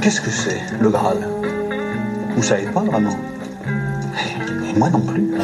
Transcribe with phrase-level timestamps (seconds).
[0.00, 1.16] Qu'est-ce que c'est, le Graal?
[2.36, 3.16] Vous savez pas vraiment?
[4.76, 5.34] Moi non plus.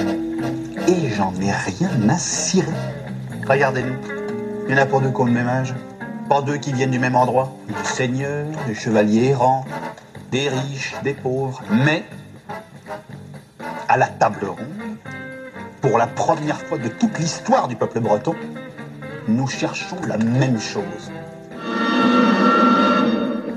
[0.86, 2.68] Et j'en ai rien à cirer.
[3.48, 3.96] Regardez-nous.
[4.68, 5.74] Il y en a pour deux qui le même âge.
[6.30, 7.52] Pas deux qui viennent du même endroit.
[7.66, 9.64] Des seigneurs, des chevaliers errants,
[10.30, 11.60] des riches, des pauvres.
[11.72, 12.04] Mais,
[13.88, 14.96] à la table ronde,
[15.80, 18.36] pour la première fois de toute l'histoire du peuple breton,
[19.26, 21.10] nous cherchons la même chose.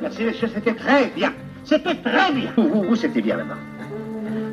[0.01, 1.31] Merci, monsieur, c'était très bien.
[1.65, 2.49] C'était très bien.
[2.57, 3.57] Vous, vous, c'était bien là-bas.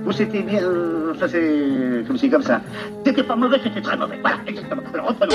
[0.04, 0.62] Vous, c'était bien.
[0.62, 2.60] euh, Ça, c'est comme si, comme ça.
[3.02, 4.18] C'était pas mauvais, c'était très mauvais.
[4.20, 4.82] Voilà, exactement.
[4.92, 5.34] Alors, reprenons.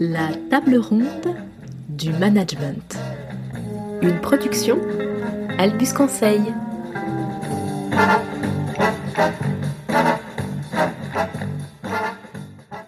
[0.00, 1.34] La table ronde
[1.88, 2.96] du management.
[4.00, 4.78] Une production
[5.58, 6.40] Albus Conseil.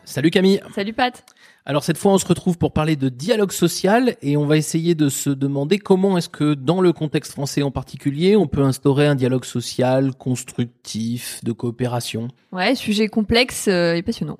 [0.04, 0.60] Salut Camille.
[0.72, 1.24] Salut Pat.
[1.66, 4.94] Alors cette fois, on se retrouve pour parler de dialogue social et on va essayer
[4.94, 9.08] de se demander comment est-ce que dans le contexte français en particulier, on peut instaurer
[9.08, 12.28] un dialogue social constructif, de coopération.
[12.52, 14.38] Ouais, sujet complexe euh, et passionnant.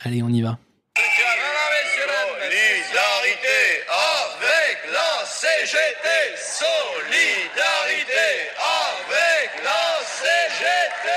[0.00, 0.58] Allez, on y va.
[2.90, 6.08] Solidarité avec la CGT.
[6.36, 8.26] Solidarité
[8.58, 11.08] avec la CGT.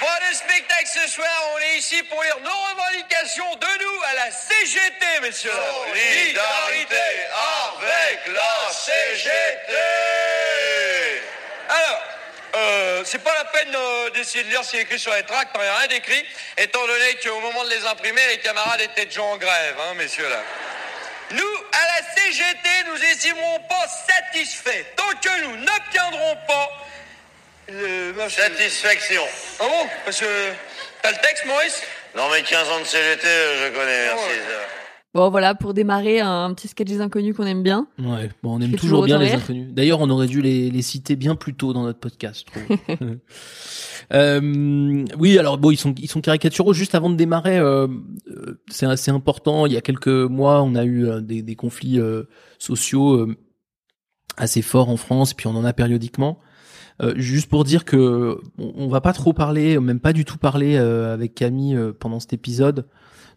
[0.00, 4.14] Bon, le spectacle ce soir, on est ici pour lire nos revendications de nous à
[4.14, 5.50] la CGT, messieurs.
[5.86, 6.96] Solidarité
[7.78, 9.72] avec la CGT.
[11.68, 12.02] Alors,
[12.56, 15.22] euh, c'est pas la peine euh, d'essayer de lire ce qui est écrit sur les
[15.22, 16.24] tracts, il n'y a rien d'écrit,
[16.58, 20.28] étant donné qu'au moment de les imprimer, les camarades étaient déjà en grève, hein, messieurs
[20.28, 20.42] là.
[21.30, 26.68] Nous, à la CGT, nous estimerons pas satisfaits tant que nous n'obtiendrons pas
[28.28, 29.22] Satisfaction.
[29.60, 30.52] Ah bon Parce que
[31.02, 31.82] t'as le texte, Maurice?
[32.16, 34.30] Non, mais 15 ans de CGT, je connais, merci.
[35.12, 37.88] Bon voilà, pour démarrer, un petit sketch des inconnus qu'on aime bien.
[37.98, 39.72] Ouais, bon, on aime toujours toujours bien les inconnus.
[39.72, 43.16] D'ailleurs, on aurait dû les, les citer bien plus tôt dans notre podcast, je trouve.
[44.12, 46.72] Euh, oui, alors bon, ils sont ils sont caricaturaux.
[46.72, 47.86] Juste avant de démarrer, euh,
[48.28, 49.66] euh, c'est assez important.
[49.66, 52.24] Il y a quelques mois, on a eu euh, des, des conflits euh,
[52.58, 53.36] sociaux euh,
[54.36, 56.40] assez forts en France, puis on en a périodiquement.
[57.00, 60.76] Euh, juste pour dire que on, va pas trop parler, même pas du tout parler
[60.76, 62.86] euh, avec Camille euh, pendant cet épisode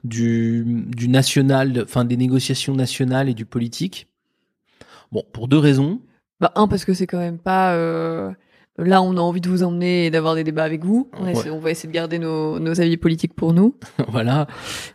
[0.03, 4.07] du du national, enfin des négociations nationales et du politique.
[5.13, 6.01] Bon, pour deux raisons.
[6.41, 8.31] Bah un parce que c'est quand même pas euh,
[8.78, 11.09] là on a envie de vous emmener et d'avoir des débats avec vous.
[11.18, 11.31] On, Ouais.
[11.31, 13.75] essaie- on va essayer de garder nos, nos avis politiques pour nous.
[14.09, 14.47] voilà.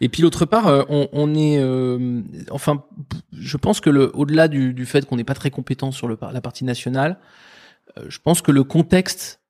[0.03, 2.85] Et puis l'autre part, euh, on, on est, euh, enfin,
[3.33, 6.19] je pense que le, au-delà du, du fait qu'on n'est pas très compétent sur le,
[6.33, 7.19] la partie nationale,
[8.09, 9.41] je pense que le contexte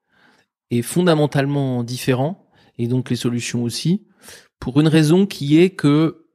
[0.71, 4.07] est fondamentalement différent et donc les solutions aussi,
[4.61, 6.27] pour une raison qui est que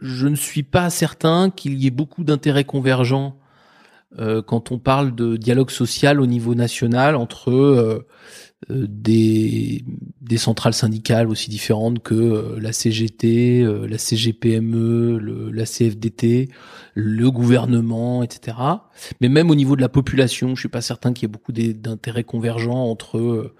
[0.00, 3.38] je ne suis pas certain qu'il y ait beaucoup d'intérêts convergents
[4.18, 8.06] euh, quand on parle de dialogue social au niveau national entre euh, euh,
[8.68, 9.84] des,
[10.20, 16.48] des centrales syndicales aussi différentes que euh, la CGT, euh, la CGPME, le, la CFDT,
[16.94, 18.56] le gouvernement, etc.
[19.20, 21.52] Mais même au niveau de la population, je suis pas certain qu'il y ait beaucoup
[21.52, 23.54] d'intérêts convergents entre euh,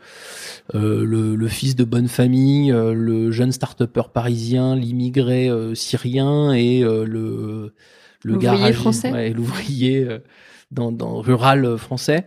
[0.74, 6.52] euh, le, le fils de bonne famille, euh, le jeune start-upper parisien, l'immigré euh, syrien
[6.52, 7.72] et euh, le
[8.24, 9.12] le garagiste, français.
[9.12, 10.18] ouais, l'ouvrier euh,
[10.70, 12.26] dans, dans rural euh, français.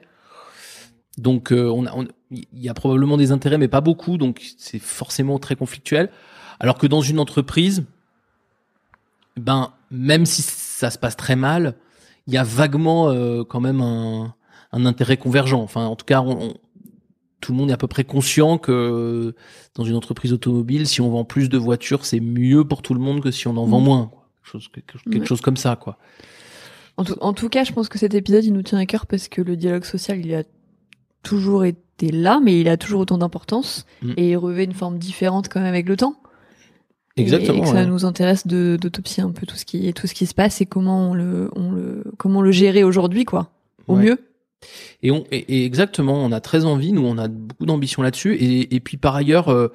[1.22, 4.42] Donc euh, on a- on- il y a probablement des intérêts, mais pas beaucoup, donc
[4.58, 6.10] c'est forcément très conflictuel.
[6.60, 7.84] Alors que dans une entreprise,
[9.38, 11.76] ben même si ça se passe très mal,
[12.28, 14.34] il y a vaguement euh, quand même un,
[14.72, 15.62] un intérêt convergent.
[15.62, 16.54] Enfin, en tout cas, on- on-
[17.40, 19.34] tout le monde est à peu près conscient que
[19.76, 23.00] dans une entreprise automobile, si on vend plus de voitures, c'est mieux pour tout le
[23.00, 23.84] monde que si on en vend Mm.
[23.84, 24.06] moins.
[24.08, 24.28] quoi.
[24.44, 25.26] Quelque chose, quelque, quelque Ouais.
[25.28, 25.98] chose comme ça, quoi.
[26.98, 29.08] En tout, en tout cas, je pense que cet épisode il nous tient à cœur
[29.08, 30.44] parce que le dialogue social il a
[31.24, 34.12] toujours été là, mais il a toujours autant d'importance Mm.
[34.18, 36.16] et il revêt une forme différente quand même avec le temps.
[37.18, 37.58] Et- Exactement.
[37.58, 37.86] Et, que ça ouais.
[37.86, 40.66] nous intéresse de d'autopsier un peu tout ce qui tout ce qui se passe et
[40.66, 43.52] comment on le on le comment le gérer aujourd'hui quoi.
[43.88, 44.04] Au Ouais.
[44.04, 44.18] mieux.
[45.02, 48.36] Et, on, et, et exactement, on a très envie, nous, on a beaucoup d'ambition là-dessus.
[48.36, 49.70] Et, et puis par ailleurs, euh,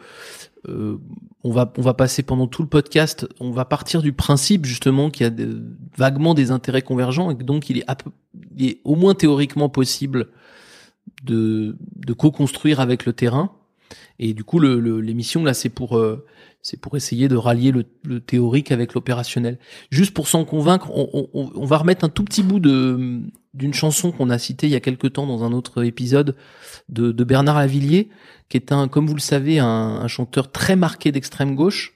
[0.69, 0.97] euh,
[1.43, 5.11] on va on va passer pendant tout le podcast, on va partir du principe justement
[5.11, 5.61] qu'il y a de-
[5.99, 8.11] vaguement des intérêts convergents et que donc il est, à peu-
[8.57, 10.29] il est au moins théoriquement possible
[11.25, 13.53] de de co-construire avec le terrain.
[14.19, 16.25] Et du coup, le- le- l'émission là, c'est pour euh,
[16.63, 19.59] c'est pour essayer de rallier le, le théorique avec l'opérationnel.
[19.91, 23.21] Juste pour s'en convaincre, on, on- on va remettre un tout petit bout de
[23.55, 26.37] d'une chanson qu'on a citée il y a quelque temps dans un autre épisode
[26.91, 28.11] de, de Bernard Lavillier,
[28.51, 31.95] qui est un, comme vous le savez, un, un chanteur très marqué d'extrême gauche.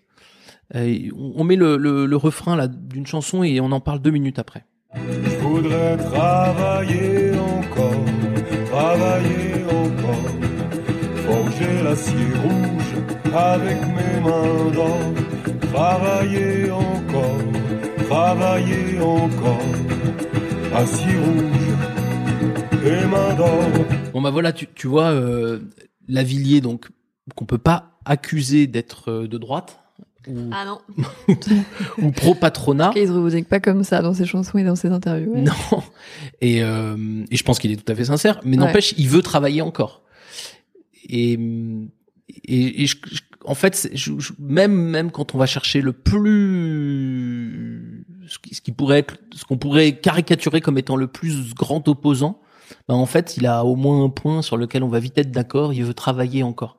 [0.73, 4.39] On met le, le, le refrain là d'une chanson et on en parle deux minutes
[4.39, 4.65] après.
[8.81, 10.31] Travailler encore,
[11.27, 12.93] forger l'acier rouge
[13.35, 15.01] avec mes mains d'or,
[15.71, 17.43] travailler encore,
[18.09, 19.73] travailler encore,
[20.75, 21.73] acier rouge
[22.87, 23.69] et mains d'or.
[24.15, 25.59] Bon bah voilà, tu, tu vois, euh,
[26.09, 26.89] Lavillier, donc
[27.35, 29.79] qu'on peut pas accuser d'être euh, de droite
[30.29, 30.79] ou, Ah non.
[32.03, 32.93] ou pro patronat.
[32.97, 35.33] Il se revendique pas comme ça dans ses chansons et dans ses interviews.
[35.33, 35.43] ouais.
[35.43, 35.83] Non.
[36.41, 38.67] Et, euh, et je pense qu'il est tout à fait sincère, mais Ouais.
[38.67, 40.03] n'empêche, il veut travailler encore.
[41.09, 41.33] Et,
[42.45, 45.93] et, et je- je- en fait, je- je- même même quand on va chercher le
[45.95, 51.55] plus ce qui, ce qui pourrait être, ce qu'on pourrait caricaturer comme étant le plus
[51.55, 52.41] grand opposant,
[52.89, 55.31] ben en fait, il a au moins un point sur lequel on va vite être
[55.33, 55.73] d'accord.
[55.73, 56.77] Il veut travailler encore.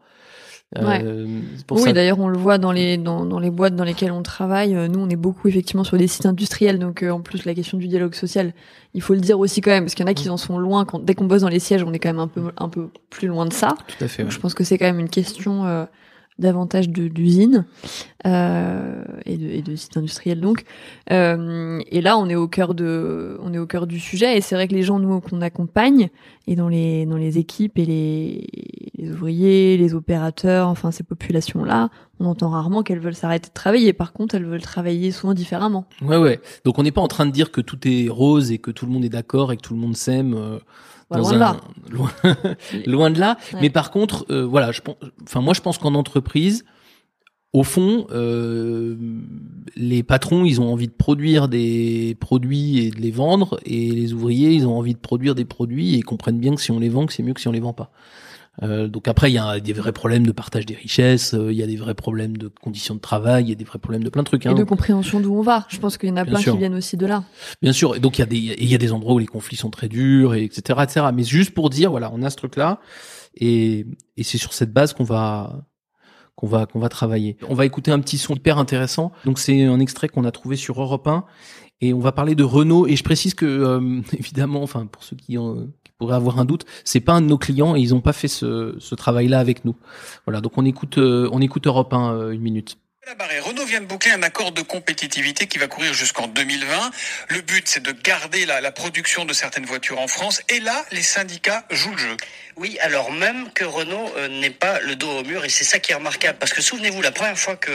[0.77, 1.93] Euh, c'est pour oui, ça.
[1.93, 4.73] d'ailleurs, on le voit dans les dans, dans les boîtes dans lesquelles on travaille.
[4.73, 7.53] Euh, Nous, on est beaucoup effectivement sur des sites industriels, donc euh, en plus la
[7.53, 8.53] question du dialogue social,
[8.93, 10.57] il faut le dire aussi quand même, parce qu'il y en a qui en sont
[10.57, 10.85] loin.
[10.85, 12.89] Quand dès qu'on bosse dans les sièges, on est quand même un peu un peu
[13.09, 13.75] plus loin de ça.
[13.87, 14.23] Tout à fait.
[14.23, 14.35] Donc, ouais.
[14.35, 15.83] je pense que c'est quand même une question euh,
[16.41, 17.65] davantage de- d'usine
[18.25, 20.63] euh, et, de, et de sites industriels donc.
[21.11, 24.37] Euh, et là, on est au cœur de, on est au cœur du sujet.
[24.37, 26.09] Et c'est vrai que les gens nous qu'on accompagne
[26.47, 28.47] et dans les dans les équipes et les,
[28.97, 31.89] les ouvriers, les opérateurs, enfin ces populations là,
[32.19, 33.93] on entend rarement qu'elles veulent s'arrêter de travailler.
[33.93, 35.85] Par contre, elles veulent travailler souvent différemment.
[36.01, 36.39] Ouais, ouais.
[36.65, 38.85] Donc on n'est pas en train de dire que tout est rose et que tout
[38.85, 40.33] le monde est d'accord et que tout le monde s'aime.
[40.35, 40.59] euh,
[41.17, 41.57] Loin de là.
[41.89, 42.11] loin,
[42.85, 43.37] loin de là.
[43.53, 43.59] Ouais.
[43.63, 46.63] Mais par contre, euh, voilà, je pense, enfin moi je pense qu'en entreprise,
[47.53, 48.95] au fond, euh,
[49.75, 54.13] les patrons, ils ont envie de produire des produits et de les vendre, et les
[54.13, 56.79] ouvriers, ils ont envie de produire des produits et ils comprennent bien que si on
[56.79, 57.91] les vend, que c'est mieux que si on les vend pas.
[58.63, 61.57] Euh, donc après, il y a des vrais problèmes de partage des richesses, euh, il
[61.57, 64.03] y a des vrais problèmes de conditions de travail, il y a des vrais problèmes
[64.03, 64.45] de plein de trucs.
[64.45, 64.51] hein.
[64.51, 65.65] Et de compréhension d'où on va.
[65.69, 66.53] Je pense qu'il y en a Bien plein sûr.
[66.53, 67.23] qui viennent aussi de là.
[67.61, 69.25] Bien sûr, et donc il y a des il y a des endroits où les
[69.25, 71.05] conflits sont très durs et etc etc.
[71.13, 72.79] Mais juste pour dire voilà, on a ce truc là
[73.35, 73.85] et
[74.17, 75.65] et c'est sur cette base qu'on va
[76.35, 77.37] qu'on va qu'on va travailler.
[77.47, 79.13] On va écouter un petit son hyper intéressant.
[79.25, 81.23] Donc c'est un extrait qu'on a trouvé sur Europe 1
[81.79, 85.15] et on va parler de Renault et je précise que euh, évidemment enfin pour ceux
[85.15, 85.71] qui, ont-
[86.01, 88.13] qui pourraient avoir un doute, c'est pas un de nos clients et ils ont pas
[88.13, 89.75] fait ce ce travail là avec nous.
[90.25, 92.77] Voilà, donc on écoute euh, on écoute Europe 1 euh, une minute.
[93.07, 96.91] Renault vient de boucler un accord de compétitivité qui va courir jusqu'en 2020.
[97.29, 100.43] Le but, c'est de garder la, production de certaines voitures en France.
[100.49, 102.17] Et là, les syndicats jouent le jeu.
[102.57, 105.79] Oui, alors même que Renault euh, n'est pas le dos au mur, et c'est ça
[105.79, 107.71] qui est remarquable, parce que souvenez-vous, la première fois que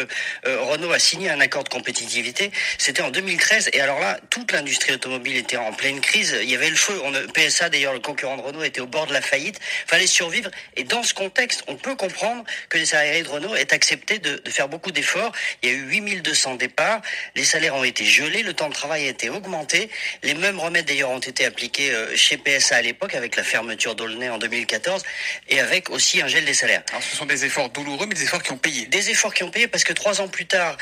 [0.47, 4.53] euh, Renault a signé un accord de compétitivité, c'était en 2013, et alors là, toute
[4.53, 8.01] l'industrie automobile était en pleine crise, il y avait le feu, on, PSA d'ailleurs, le
[8.01, 11.65] concurrent de Renault, était au bord de la faillite, fallait survivre, et dans ce contexte,
[11.69, 15.16] on peut comprendre que les salariés de Renault aient accepté de faire beaucoup d'efforts,
[15.63, 17.01] il y a eu 8200 départs,
[17.35, 19.91] les salaires ont été gelés, le temps de travail a été augmenté,
[20.23, 23.95] les mêmes remèdes d'ailleurs ont été appliqués euh, chez PSA à l'époque, avec la fermeture
[23.95, 25.03] d'Aulnay en 2014,
[25.49, 26.83] et avec aussi un gel des salaires.
[26.91, 28.87] Alors, ce sont des efforts douloureux, mais des efforts qui ont payé.
[28.87, 30.77] Des efforts qui ont payé parce que trois ans plus tard,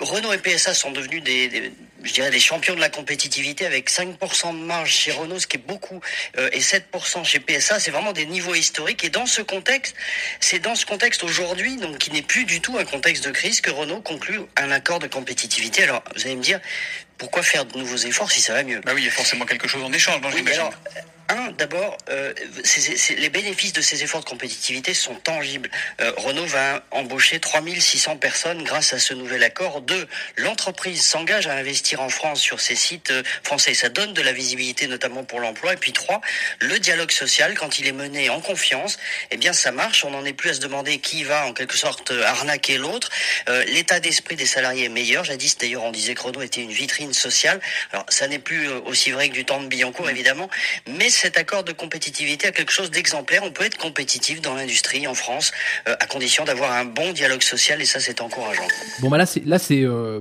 [0.00, 3.90] Renault et PSA sont devenus des, des- je dirais, des champions de la compétitivité avec
[3.90, 6.00] 5% de marge chez Renault, ce qui est beaucoup,
[6.38, 7.78] euh, et 7% chez PSA.
[7.78, 9.04] C'est vraiment des niveaux historiques.
[9.04, 9.94] Et dans ce contexte,
[10.40, 13.60] c'est dans ce contexte aujourd'hui, donc qui n'est plus du tout un contexte de crise,
[13.60, 15.82] que Renault conclut un accord de compétitivité.
[15.84, 16.60] Alors, vous allez me dire,
[17.18, 18.80] pourquoi faire de nouveaux efforts si ça va mieux?
[18.80, 20.72] Bah oui, il y a forcément quelque chose en échange, non, oui, alors,
[21.30, 22.34] un, d'abord, euh,
[23.16, 25.70] les bénéfices de ces efforts de compétitivité sont tangibles.
[26.00, 29.80] Euh, Renault va embaucher 3600 personnes grâce à ce nouvel accord.
[29.80, 33.74] Deux, l'entreprise s'engage à investir en France sur ses sites euh, français.
[33.74, 35.74] Ça donne de la visibilité, notamment pour l'emploi.
[35.74, 36.20] Et puis trois,
[36.60, 38.98] le dialogue social, quand il est mené en confiance,
[39.30, 40.04] eh bien, ça marche.
[40.04, 43.10] On n'en est plus à se demander qui va, en quelque sorte, arnaquer l'autre.
[43.66, 45.24] L'état d'esprit des salariés est meilleur.
[45.24, 47.60] Jadis, d'ailleurs, on disait que Renault était une vitrine sociale.
[47.92, 50.50] Alors, ça n'est plus aussi vrai que du temps de Billancourt, évidemment.
[50.88, 53.42] Mais cet accord de compétitivité a quelque chose d'exemplaire.
[53.44, 55.52] On peut être compétitif dans l'industrie en France,
[55.86, 58.66] euh, à condition d'avoir un bon dialogue social, et ça, c'est encourageant.
[59.00, 60.20] Bon bah là c'est là c'est euh,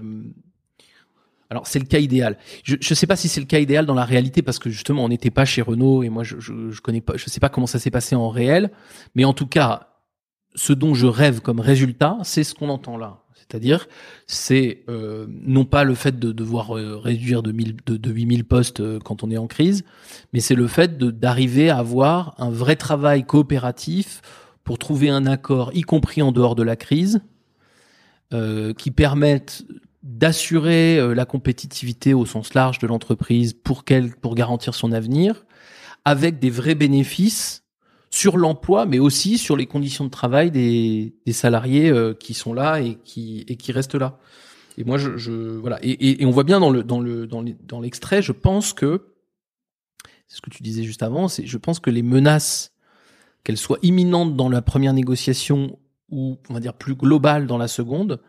[1.50, 2.38] alors c'est le cas idéal.
[2.64, 5.06] Je je sais pas si c'est le cas idéal dans la réalité parce que justement
[5.06, 7.50] on n'était pas chez Renault et moi je, je je connais pas je sais pas
[7.50, 8.70] comment ça s'est passé en réel,
[9.16, 9.88] mais en tout cas
[10.56, 13.24] ce dont je rêve comme résultat, c'est ce qu'on entend là.
[13.50, 13.88] C'est-à-dire,
[14.28, 18.46] c'est euh, non pas le fait de devoir euh, réduire de, 1000, de, de 8000
[18.46, 19.84] postes euh, quand on est en crise,
[20.34, 24.22] mais c'est le fait d'arriver à avoir un vrai travail coopératif
[24.64, 27.22] pour trouver un accord, y compris en dehors de la crise,
[28.78, 29.66] qui permettent
[30.04, 33.84] d'assurer la compétitivité au sens large de l'entreprise pour
[34.22, 35.48] pour garantir son avenir,
[36.06, 37.64] avec des vrais bénéfices
[38.10, 42.54] sur l'emploi, mais aussi sur les conditions de travail des, des salariés euh, qui sont
[42.54, 44.18] là et qui et qui restent là.
[44.78, 47.28] Et moi, je, je voilà, et, et, et on voit bien dans le dans le
[47.28, 49.14] dans l'extrait, je pense que
[50.28, 52.74] c'est ce que tu disais juste avant, c'est je pense que les menaces,
[53.44, 55.78] qu'elles soient imminentes dans la première négociation
[56.12, 58.22] ou on va dire plus globales dans la seconde,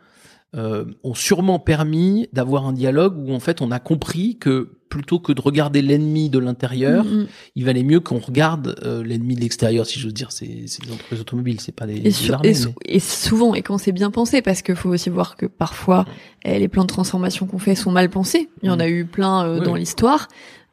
[0.56, 5.20] euh, ont sûrement permis d'avoir un dialogue où en fait on a compris que plutôt
[5.20, 7.26] que de regarder l'ennemi de l'intérieur, Mm, mm.
[7.54, 10.32] il valait mieux qu'on regarde euh, l'ennemi de l'extérieur, si j'ose dire.
[10.32, 12.98] C'est les entreprises automobiles, c'est pas des, Et, des sur- armées, et sou- mais- et
[12.98, 16.04] souvent, et quand c'est bien pensé, parce qu'il faut aussi voir que parfois,
[16.44, 18.48] eh, les plans de transformation qu'on fait sont mal pensés.
[18.62, 18.80] Il y en Mm.
[18.80, 19.78] a eu plein euh, Oui, dans oui.
[19.80, 20.26] l'histoire,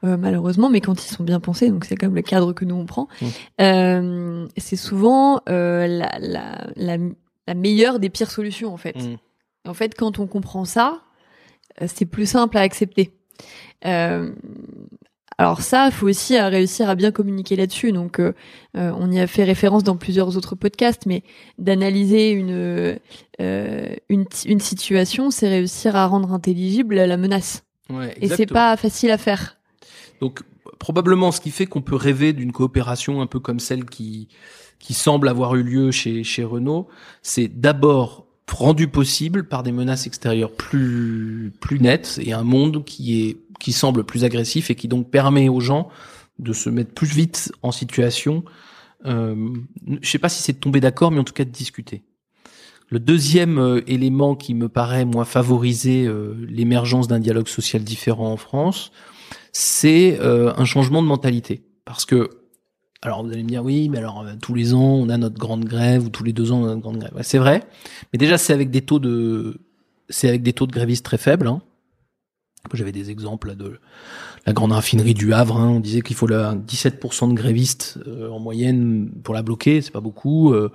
[0.04, 2.74] euh, malheureusement, mais quand ils sont bien pensés, donc c'est comme le cadre que nous
[2.76, 3.08] on prend,
[3.62, 6.98] euh, c'est souvent euh, la, la, la,
[7.48, 8.96] la meilleure des pires solutions, en fait.
[9.68, 11.02] En fait, quand on comprend ça,
[11.82, 13.12] euh, c'est plus simple à accepter.
[13.86, 14.34] Euh,
[15.38, 17.92] alors ça, il faut aussi euh, réussir à bien communiquer là-dessus.
[17.92, 18.34] Donc, euh,
[18.74, 21.22] on y a fait référence dans plusieurs autres podcasts, mais
[21.60, 22.98] d'analyser une
[23.40, 27.64] euh, une, ti- une situation, c'est réussir à rendre intelligible la menace.
[27.90, 29.58] Ouais, Et c'est pas facile à faire.
[30.22, 30.42] Donc
[30.80, 34.28] probablement ce qui fait qu'on peut rêver d'une coopération un peu comme celle qui
[34.80, 36.88] qui semble avoir eu lieu chez chez Renault,
[37.22, 43.22] c'est d'abord rendu possible par des menaces extérieures plus plus nettes et un monde qui
[43.22, 45.90] est qui semble plus agressif et qui donc permet aux gens
[46.40, 48.44] de se mettre plus vite en situation.
[49.06, 49.50] Euh,
[50.02, 52.04] je sais pas si c'est de tomber d'accord, mais en tout cas de discuter.
[52.90, 58.32] Le deuxième euh, élément qui me paraît moi favoriser euh, l'émergence d'un dialogue social différent
[58.32, 58.92] en France,
[59.52, 61.64] c'est euh, un changement de mentalité.
[61.84, 62.30] Parce que,
[63.02, 65.38] alors vous allez me dire, oui, mais alors euh, tous les ans, on a notre
[65.38, 67.14] grande grève, ou tous les deux ans, on a notre grande grève.
[67.22, 67.64] C'est vrai,
[68.12, 69.60] mais déjà, c'est avec des taux de,
[70.10, 71.48] c'est avec des taux de grévistes très faibles.
[71.48, 71.62] Hein.
[72.74, 73.80] J'avais des exemples de
[74.46, 75.58] la grande raffinerie du Havre.
[75.58, 75.70] Hein.
[75.70, 79.92] On disait qu'il faut là, 17% de grévistes euh, en moyenne pour la bloquer, c'est
[79.92, 80.54] pas beaucoup.
[80.54, 80.72] Euh,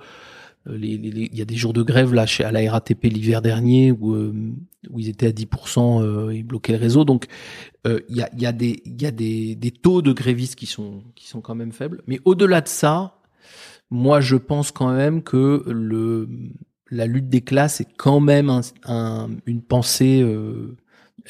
[0.71, 4.13] Il y a des jours de grève là chez à la RATP l'hiver dernier où,
[4.15, 4.33] euh,
[4.89, 7.03] où ils étaient à 10%, euh, ils bloquaient le réseau.
[7.03, 7.27] Donc
[7.87, 10.13] euh, il y, a, il y a des il y a des, des taux de
[10.13, 12.01] grévistes qui sont qui sont quand même faibles.
[12.07, 13.19] Mais au-delà de ça,
[13.91, 16.29] moi je pense quand même que le
[16.91, 20.21] la lutte des classes est quand même un, un- une pensée.
[20.23, 20.77] euh,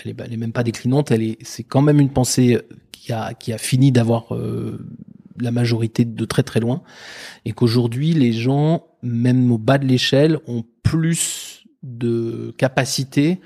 [0.03, 1.11] elle est, elle est même pas déclinante.
[1.11, 2.59] Elle est c'est quand même une pensée
[2.91, 4.79] qui a qui a fini d'avoir euh,
[5.39, 6.83] la majorité de très très loin
[7.45, 13.39] et qu'aujourd'hui les gens même au bas de l'échelle ont plus de capacité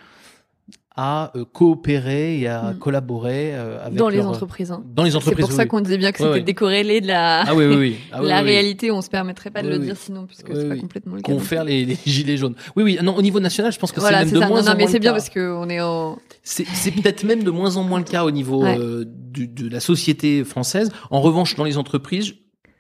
[1.00, 2.80] à euh, coopérer et à Mm.
[2.80, 4.72] collaborer euh, avec dans les leur- entreprises.
[4.72, 4.84] hein.
[4.96, 6.44] dans les C'est entreprises pour ça qu'on disait bien que Ouais, c'était ouais.
[6.44, 8.92] décorrélé de la, ah oui Ah la réalité.
[8.92, 11.32] On se permettrait pas de le dire sinon, puisque c'est pas complètement le cas.
[11.32, 14.00] qu'on faire les, les gilets jaunes oui oui non au niveau national je pense que
[14.00, 14.48] Voilà, c'est même c'est de ça.
[14.48, 16.18] moins Non, non, en mais moins c'est bien parce qu'on est en.
[16.44, 18.78] C'est c'est peut-être même de moins en moins le cas au niveau Ouais.
[18.80, 20.92] euh, du- de la société française.
[21.12, 22.34] En revanche, dans les entreprises,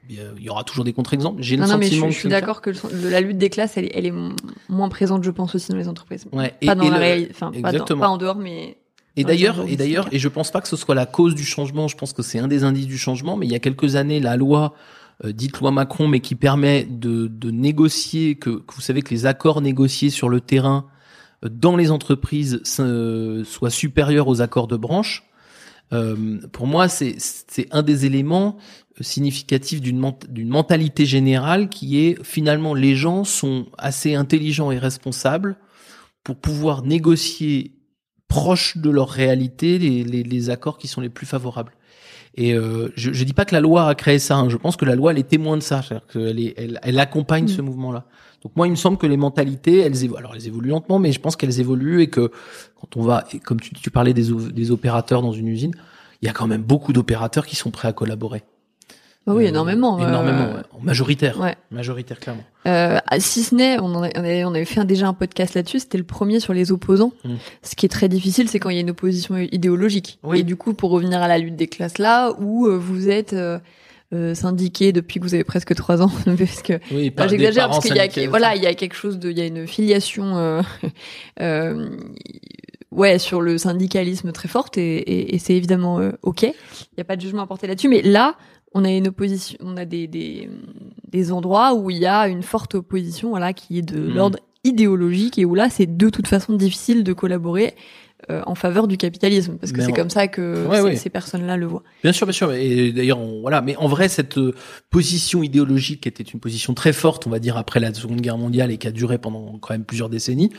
[0.09, 1.41] il y aura toujours des contre-exemples.
[1.41, 3.77] J'ai le Non, non, mais je, sentiment suis d'accord que le- la lutte des classes,
[3.77, 4.35] elle, est- elle est m-
[4.69, 6.25] moins présente, je pense, aussi dans les entreprises.
[6.31, 7.99] Ouais, Pas et- dans et la le- réalité, enfin, pas, dans- exactement.
[8.01, 8.77] pas en dehors, mais.
[9.15, 11.87] Et d'ailleurs, et d'ailleurs, et je pense pas que ce soit la cause du changement.
[11.87, 13.35] Je pense que c'est un des indices du changement.
[13.35, 14.75] Mais il y a quelques années, la loi,
[15.25, 19.09] euh, dite loi Macron, mais qui permet de, de négocier, que, que vous savez que
[19.09, 20.85] les accords négociés sur le terrain
[21.43, 25.23] euh, dans les entreprises euh, soient supérieurs aux accords de branche.
[25.93, 27.15] Euh, pour moi, c'est
[27.71, 28.57] un des éléments
[28.99, 34.71] euh, significatifs d'une ment- d'une mentalité générale qui est finalement les gens sont assez intelligents
[34.71, 35.55] et responsables
[36.23, 37.71] pour pouvoir négocier
[38.27, 41.71] proche de leur réalité les, les, les accords qui sont les plus favorables.
[42.35, 44.35] Et euh, je, je dis pas que la loi a créé ça.
[44.35, 44.49] hein.
[44.49, 45.81] Je pense que la loi elle est témoin de ça.
[45.81, 47.47] C'est-à-dire qu'elle est, elle, elle accompagne Mm.
[47.47, 48.05] ce mouvement-là.
[48.47, 50.19] Donc moi, il me semble que les mentalités, elles évoluent.
[50.19, 52.31] Alors elles évoluent lentement, mais je pense qu'elles évoluent et que
[52.79, 55.73] quand on va, et comme tu, tu parlais des, opérateurs dans une usine,
[56.21, 58.43] il y a quand même beaucoup d'opérateurs qui sont prêts à collaborer.
[59.25, 59.99] Bah oui, Euh, énormément.
[60.01, 60.61] euh, Énormément, ouais.
[60.71, 61.37] En majoritaire.
[61.41, 61.57] ouais.
[61.71, 62.43] Majoritaire, clairement.
[62.67, 65.97] Euh, si ce n'est, on, avait, on avait fait un- déjà un podcast là-dessus, c'était
[65.97, 67.11] le premier sur les opposants.
[67.25, 67.33] Mm.
[67.63, 70.19] Ce qui est très difficile, c'est quand il y a une opposition idéologique.
[70.23, 70.39] Oui.
[70.39, 73.33] Et du coup, pour revenir à la lutte des classes là, où euh, vous êtes
[74.13, 77.85] euh, syndiqué depuis que vous avez presque trois ans, parce que Oui, par J'exagère parce
[77.85, 80.37] qu'il y a, voilà, il y a quelque chose de, il y a une filiation,
[80.37, 80.61] euh,
[81.41, 81.89] euh,
[82.91, 86.43] ouais, sur le syndicalisme très forte et, et, et c'est évidemment euh, ok.
[86.43, 86.47] Il
[86.97, 88.37] n'y a pas de jugement à porter là-dessus, mais là,
[88.73, 90.49] on a une opposition, on a des, des,
[91.09, 94.13] des endroits où il y a une forte opposition, voilà, qui est de Mm.
[94.13, 97.73] l'ordre idéologique et où là, c'est de toute façon difficile de collaborer
[98.29, 100.95] euh, en faveur du capitalisme, parce que c'est comme ça que Ouais, ces, ouais.
[100.97, 101.83] ces personnes-là le voient.
[102.03, 102.51] Bien sûr, bien sûr.
[102.53, 103.61] Et d'ailleurs, voilà.
[103.61, 104.53] Mais en vrai, cette euh,
[104.89, 108.37] position idéologique qui était une position très forte, on va dire après la Seconde Guerre
[108.37, 110.51] mondiale et qui a duré pendant quand même plusieurs décennies,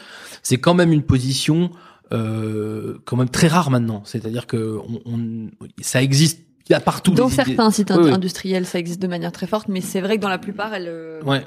[0.43, 1.71] c'est quand même une position
[2.13, 4.03] euh, quand même très rare maintenant.
[4.05, 5.49] C'est-à-dire que on, on-
[5.81, 7.13] ça existe il y a partout.
[7.13, 8.11] Dans des idées- certains sites Oui, oui.
[8.13, 10.87] industriels, ça existe de manière très forte, mais c'est vrai que dans la plupart, elle.
[10.89, 11.43] euh, Ouais.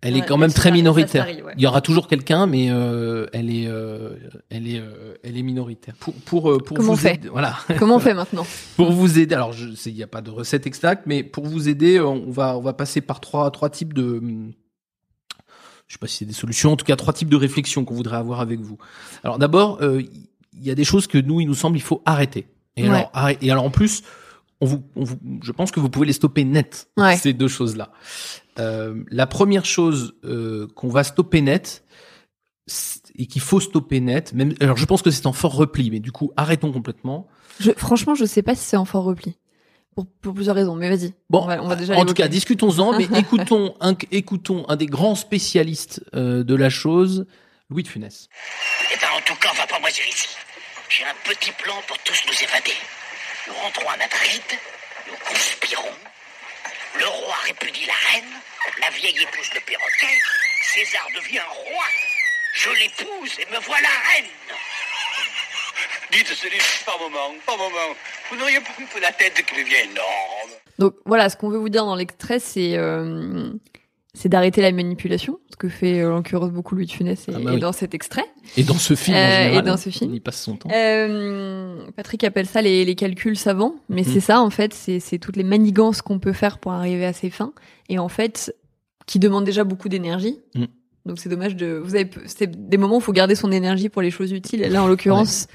[0.00, 1.26] Elle Ouais, est quand même très minoritaire.
[1.26, 1.54] ouais.
[1.56, 4.10] Il y aura toujours quelqu'un, mais euh, elle est, euh,
[4.48, 5.94] elle est, euh, elle est minoritaire.
[5.98, 7.56] Pour, pour, pour Comment vous on fait aider, voilà.
[7.78, 8.46] Comment on fait maintenant?
[8.76, 11.46] Pour vous aider, alors je sais, il n'y a pas de recette exacte, mais pour
[11.46, 14.22] vous aider, on va, on va passer par trois, trois types de,
[15.88, 17.94] je sais pas si c'est des solutions, en tout cas trois types de réflexions qu'on
[17.94, 18.78] voudrait avoir avec vous.
[19.24, 20.00] Alors d'abord, euh,
[20.52, 22.46] il y a des choses que nous, il nous semble, il faut arrêter.
[22.76, 23.04] Et Ouais.
[23.14, 24.02] alors, et alors en plus,
[24.60, 26.88] on vous, on vous, je pense que vous pouvez les stopper net.
[26.96, 27.16] Ouais.
[27.16, 27.90] Ces deux choses-là.
[28.58, 31.84] Euh, la première chose euh, qu'on va stopper net
[33.16, 36.00] et qu'il faut stopper net, même, alors je pense que c'est en fort repli, mais
[36.00, 37.26] du coup arrêtons complètement.
[37.60, 39.38] je, Franchement, je sais pas si c'est en fort repli.
[39.94, 41.12] Pour, pour plusieurs raisons, mais vas-y.
[41.28, 44.76] Bon, on va, on va déjà en tout cas, discutons-en, mais écoutons un, écoutons un
[44.76, 47.26] des grands spécialistes euh, de la chose,
[47.70, 48.28] Louis de Funès.
[48.92, 50.28] Eh ben, en tout cas, on va pas moisir ici.
[50.88, 52.76] J'ai un petit plan pour tous nous évader.
[53.48, 54.42] Nous rentrons à Madrid,
[55.08, 55.94] nous conspirons.
[56.98, 58.30] Le roi répudie la reine,
[58.80, 60.18] la vieille épouse le perroquet,
[60.62, 61.84] César devient roi.
[62.54, 64.30] Je l'épouse et me voilà reine.
[66.10, 67.94] Dites, ce n'est pas moment, pas moment.
[68.30, 70.50] Vous n'auriez pas un peu la tête qui devient énorme.
[70.78, 73.50] Donc voilà, ce qu'on veut vous dire dans l'extrait, c'est euh,
[74.14, 77.32] c'est d'arrêter la manipulation, ce que fait euh, en l'occurrence beaucoup Louis de Funès et,
[77.34, 78.24] Ah bah et dans cet extrait.
[78.56, 80.14] Et dans ce film, en Euh, et général, dans ce film.
[80.14, 80.70] il passe son temps.
[80.72, 84.08] Euh, Patrick appelle ça les, les calculs savants, mais Mhm.
[84.12, 87.30] c'est ça en fait, c'est toutes les manigances qu'on peut faire pour arriver à ses
[87.30, 87.52] fins,
[87.88, 88.54] et en fait,
[89.06, 90.38] qui demandent déjà beaucoup d'énergie.
[90.54, 90.66] Mhm.
[91.06, 91.80] Donc c'est dommage de.
[91.82, 94.60] Vous avez, c'est des moments où il faut garder son énergie pour les choses utiles.
[94.60, 95.46] Là, en l'occurrence,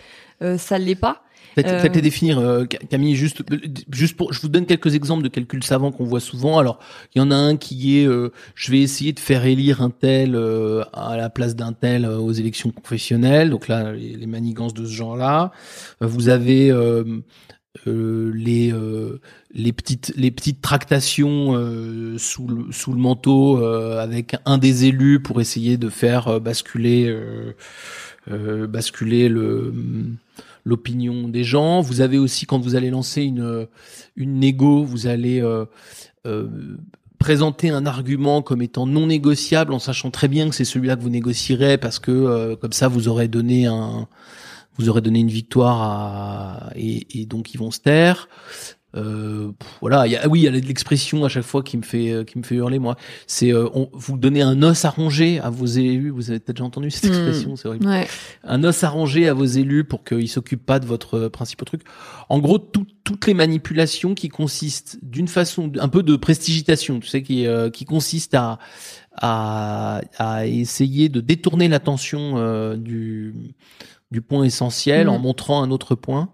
[0.41, 1.21] euh, ça l'est pas.
[1.55, 3.43] Peut-être Euh, définir, euh, Ca- Camille, juste,
[3.91, 6.57] juste pour, je vous donne quelques exemples de calculs savants qu'on voit souvent.
[6.57, 6.79] Alors,
[7.13, 9.89] il y en a un qui est, euh, je vais essayer de faire élire un
[9.89, 13.49] tel euh, à la place d'un tel euh, aux élections confessionnelles.
[13.49, 15.51] Donc là, les, manigances de ce genre-là.
[16.01, 17.03] Euh, Vous avez euh,
[17.87, 19.19] euh, les euh,
[19.51, 24.85] les petites les petites tractations euh, sous le sous le manteau euh, avec un des
[24.85, 27.51] élus pour essayer de faire euh, basculer euh, euh,
[28.27, 29.73] basculer le
[30.65, 31.81] l'opinion des gens.
[31.81, 33.67] Vous avez aussi quand vous allez lancer une
[34.15, 35.65] une négo, vous allez euh,
[36.25, 36.47] euh,
[37.19, 41.01] présenter un argument comme étant non négociable en sachant très bien que c'est celui-là que
[41.01, 44.07] vous négocierez parce que euh, comme ça vous aurez donné un
[44.75, 48.27] vous aurez donné une victoire à et, et donc ils vont se taire.
[48.95, 51.63] Euh, pff, voilà, il y a, ah oui, il y a l'expression à chaque fois
[51.63, 52.95] qui me fait euh, qui me fait hurler moi.
[53.25, 56.11] C'est euh, on- vous donnez un os à ronger à vos élus.
[56.11, 57.13] Vous avez peut-être déjà entendu cette Hmm.
[57.13, 58.07] expression, c'est horrible Ouais.
[58.43, 61.65] un os à ranger à vos élus pour qu'ils s'occupent pas de votre euh, principal
[61.65, 61.81] truc.
[62.29, 67.07] En gros, tout- toutes les manipulations qui consistent d'une façon, un peu de prestigitation, tu
[67.07, 68.59] sais, qui euh, qui consiste à
[69.15, 73.33] à, à essayer de détourner l'attention euh, du
[74.11, 75.13] du point essentiel Mhm.
[75.13, 76.29] en montrant un autre point.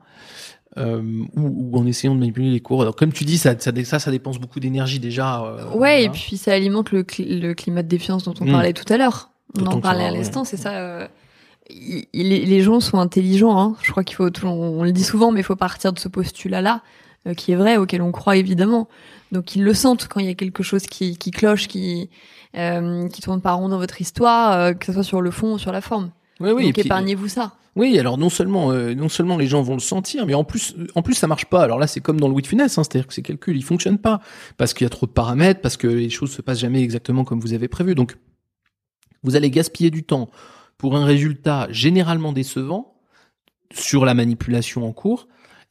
[0.78, 1.02] Euh,
[1.36, 2.82] ou, ou en essayant de manipuler les cours.
[2.84, 5.42] Alors, comme tu dis, ça, ça, ça, ça dépense beaucoup d'énergie déjà.
[5.44, 6.00] euh, Ouais, voilà.
[6.02, 8.52] et puis ça alimente le, cli- le climat de défiance dont on Mm.
[8.52, 9.32] parlait tout à l'heure.
[9.60, 10.74] On en parlait à l'instant, c'est ça.
[10.78, 11.08] euh,
[12.14, 13.58] les gens sont intelligents.
[13.60, 13.76] Hein.
[13.82, 16.82] Je crois qu'il faut, on le dit souvent, mais il faut partir de ce postulat-là,
[17.28, 18.88] euh, qui est vrai, auquel on croit évidemment.
[19.32, 22.10] Donc ils le sentent quand il y a quelque chose qui, qui cloche, qui
[22.58, 25.54] euh, qui tourne pas rond dans votre histoire, euh, que ce soit sur le fond
[25.54, 26.10] ou sur la forme.
[26.40, 27.56] Oui, oui, Donc épargnez-vous ça.
[27.76, 30.76] Oui, alors non seulement euh, non seulement les gens vont le sentir, mais en plus
[30.96, 31.64] en plus ça marche pas.
[31.64, 34.00] Alors là, c'est comme dans Louis de Funès, hein, c'est-à-dire que ces calculs ils fonctionnent
[34.00, 34.22] pas
[34.58, 37.24] parce qu'il y a trop de paramètres, parce que les choses se passent jamais exactement
[37.24, 37.96] comme vous avez prévu.
[37.96, 38.18] Donc
[39.24, 40.30] vous allez gaspiller du temps
[40.78, 42.96] pour un résultat généralement décevant
[43.72, 45.28] sur la manipulation en cours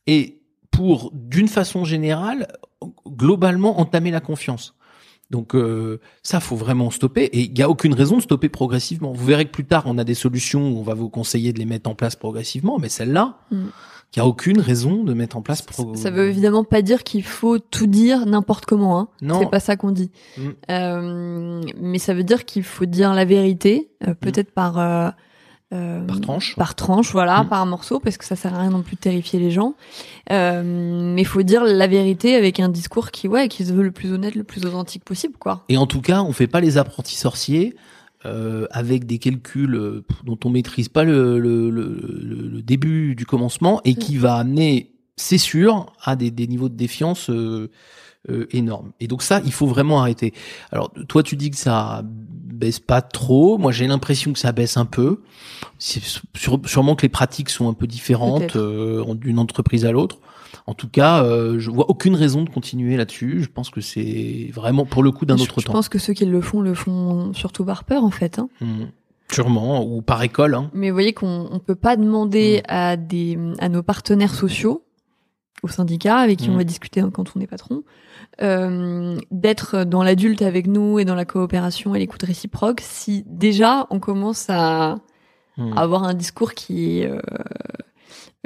[0.06, 2.46] et pour d'une façon générale
[3.06, 4.77] globalement entamer la confiance.
[5.30, 7.24] Donc euh, ça, faut vraiment stopper.
[7.24, 9.12] Et il n'y a aucune raison de stopper progressivement.
[9.12, 11.58] Vous verrez que plus tard, on a des solutions où on va vous conseiller de
[11.58, 13.70] les mettre en place progressivement, mais celle-là, il Mm.
[14.16, 15.60] n'y a aucune raison de mettre en place.
[15.60, 18.98] pro- Ça veut évidemment pas dire qu'il faut tout dire n'importe comment.
[18.98, 19.08] Hein.
[19.20, 19.40] Non.
[19.40, 20.10] C'est pas ça qu'on dit.
[20.38, 20.42] Mm.
[20.70, 24.78] Euh, mais ça veut dire qu'il faut dire la vérité, euh, peut-être par
[25.72, 26.56] euh, euh, Par tranche.
[26.56, 27.48] par tranche, voilà, Mm.
[27.48, 29.74] par morceau, parce que ça sert à rien non plus de terrifier les gens.
[30.32, 30.62] Euh,
[31.14, 33.90] mais il faut dire la vérité avec un discours qui, ouais, qui se veut le
[33.92, 35.64] plus honnête, le plus authentique possible, quoi.
[35.68, 37.76] Et en tout cas, on fait pas les apprentis sorciers
[38.24, 43.26] euh, avec des calculs dont on maîtrise pas le, le, le, le- le début du
[43.26, 47.30] commencement et qui va amener, c'est sûr, à des, des niveaux de défiance
[48.52, 48.92] énormes.
[49.00, 50.34] Et donc ça, il faut vraiment arrêter.
[50.72, 52.02] Alors toi, tu dis que ça a
[52.58, 53.56] baisse pas trop.
[53.58, 55.22] Moi, j'ai l'impression que ça baisse un peu.
[55.78, 56.02] C'est
[56.64, 60.18] sûrement que les pratiques sont un peu différentes euh, d'une entreprise à l'autre.
[60.66, 63.42] En tout cas, euh, je vois aucune raison de continuer là-dessus.
[63.42, 65.72] Je pense que c'est vraiment pour le coup d'un je, autre je temps.
[65.72, 68.38] pense que ceux qui le font le font surtout par peur en fait.
[68.38, 68.48] Hein.
[68.60, 68.86] Hmm.
[69.30, 70.54] Sûrement, ou par école.
[70.54, 70.70] Hein.
[70.72, 74.84] Mais vous voyez qu'on on peut pas demander à des à nos partenaires sociaux,
[75.62, 77.82] aux syndicats avec qui on va discuter hein, quand on est patron,
[78.42, 82.80] euh, d'être dans l'adulte avec nous et dans la coopération et l'écoute réciproque.
[82.82, 84.96] Si déjà on commence à,
[85.56, 85.72] Hmm.
[85.76, 87.18] à avoir un discours qui est euh,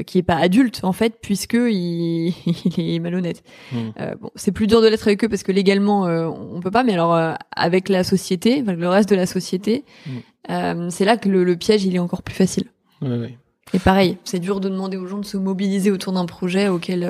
[0.07, 2.33] qui est pas adulte en fait puisque il,
[2.76, 3.42] il est malhonnête.
[3.70, 3.90] Hmm.
[4.00, 6.70] Euh, bon, c'est plus dur de l'être avec eux parce que légalement euh, on peut
[6.70, 10.11] pas, mais alors euh, avec la société, avec le reste de la société, Mm.
[10.50, 12.64] euh, c'est là que le, le piège il est encore plus facile.
[13.02, 13.38] Ouais, ouais.
[13.74, 17.05] Et pareil, c'est dur de demander aux gens de se mobiliser autour d'un projet auquel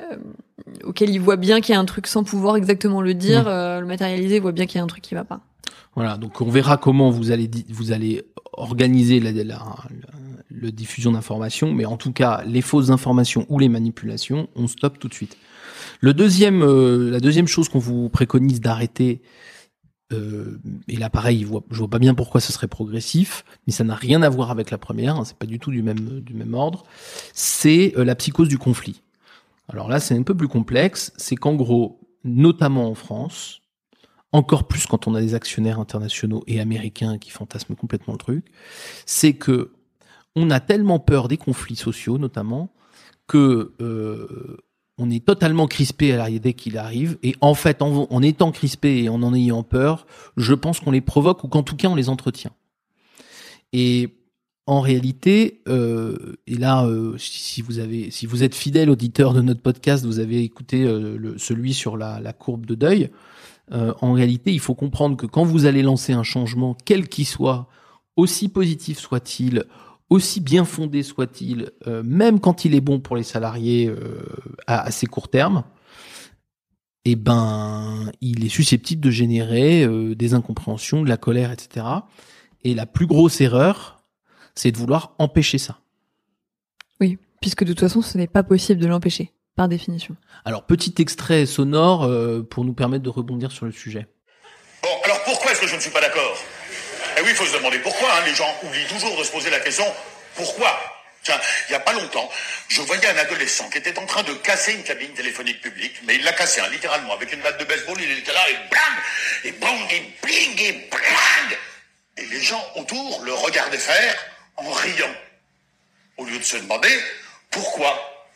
[0.00, 0.16] euh,
[0.84, 3.48] auquel ils voient bien qu'il y a un truc sans pouvoir exactement le dire, Mm.
[3.48, 5.40] euh, le matérialiser, ils voient bien qu'il y a un truc qui va pas.
[5.94, 11.72] Voilà, donc on verra comment vous allez vous allez organiser la, la, la- diffusion d'informations,
[11.72, 15.36] mais en tout cas les fausses informations ou les manipulations, on stoppe tout de suite.
[16.00, 19.22] Le deuxième, euh, la deuxième chose qu'on vous préconise d'arrêter,
[20.12, 23.72] euh, et là pareil, je vois, je vois pas bien pourquoi ce serait progressif, mais
[23.72, 26.20] ça n'a rien à voir avec la première, hein, c'est pas du tout du même
[26.20, 26.84] du même ordre.
[27.32, 29.02] C'est euh, la psychose du conflit.
[29.68, 31.12] Alors là, c'est un peu plus complexe.
[31.16, 33.62] C'est qu'en gros, notamment en France,
[34.32, 38.46] encore plus quand on a des actionnaires internationaux et américains qui fantasment complètement le truc,
[39.06, 39.72] c'est que
[40.36, 42.72] on a tellement peur des conflits sociaux, notamment,
[43.28, 44.56] que euh,
[44.98, 47.18] on est totalement crispé à l'arrivée dès qu'il arrive.
[47.22, 50.90] Et en fait, en, en étant crispé et en en ayant peur, je pense qu'on
[50.90, 52.52] les provoque ou qu'en tout cas on les entretient.
[53.72, 54.23] Et
[54.66, 59.42] en réalité, euh, et là, euh, si vous avez, si vous êtes fidèle auditeur de
[59.42, 63.10] notre podcast, vous avez écouté euh, le, celui sur la, la courbe de deuil.
[63.72, 67.26] Euh, en réalité, il faut comprendre que quand vous allez lancer un changement, quel qu'il
[67.26, 67.68] soit,
[68.16, 69.64] aussi positif soit-il,
[70.10, 74.22] aussi bien fondé soit-il, euh, même quand il est bon pour les salariés euh,
[74.66, 75.64] à assez court terme,
[77.04, 81.84] eh ben, il est susceptible de générer des incompréhensions, de la colère, etc.
[82.62, 84.03] Et la plus grosse erreur,
[84.54, 85.78] c'est de vouloir empêcher ça.
[87.00, 90.16] Oui, puisque de toute façon, ce n'est pas possible de l'empêcher, par définition.
[90.44, 94.06] Alors, petit extrait sonore euh, pour nous permettre de rebondir sur le sujet.
[94.82, 96.36] Bon, alors pourquoi est-ce que je ne suis pas d'accord?
[97.16, 98.08] Eh oui, il faut se demander pourquoi.
[98.12, 98.22] hein.
[98.26, 99.84] Les gens oublient toujours de se poser la question
[100.36, 100.76] pourquoi?
[101.22, 102.28] Tiens, il n'y a pas longtemps,
[102.68, 106.16] je voyais un adolescent qui était en train de casser une cabine téléphonique publique, mais
[106.16, 109.44] il l'a cassé, hein, littéralement, avec une batte de baseball, il était là, et blang,
[109.44, 110.90] et bang, et bling, et
[112.18, 114.14] Et les gens autour le regardaient faire
[114.56, 115.14] en riant,
[116.16, 116.90] au lieu de se demander
[117.50, 118.26] pourquoi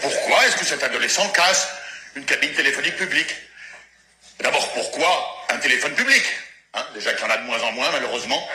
[0.00, 1.68] Pourquoi est-ce que cet adolescent casse
[2.14, 3.34] une cabine téléphonique publique?
[4.40, 6.24] D'abord, pourquoi un téléphone public
[6.74, 8.48] Hein, Déjà qu'il y en a de moins en moins, malheureusement.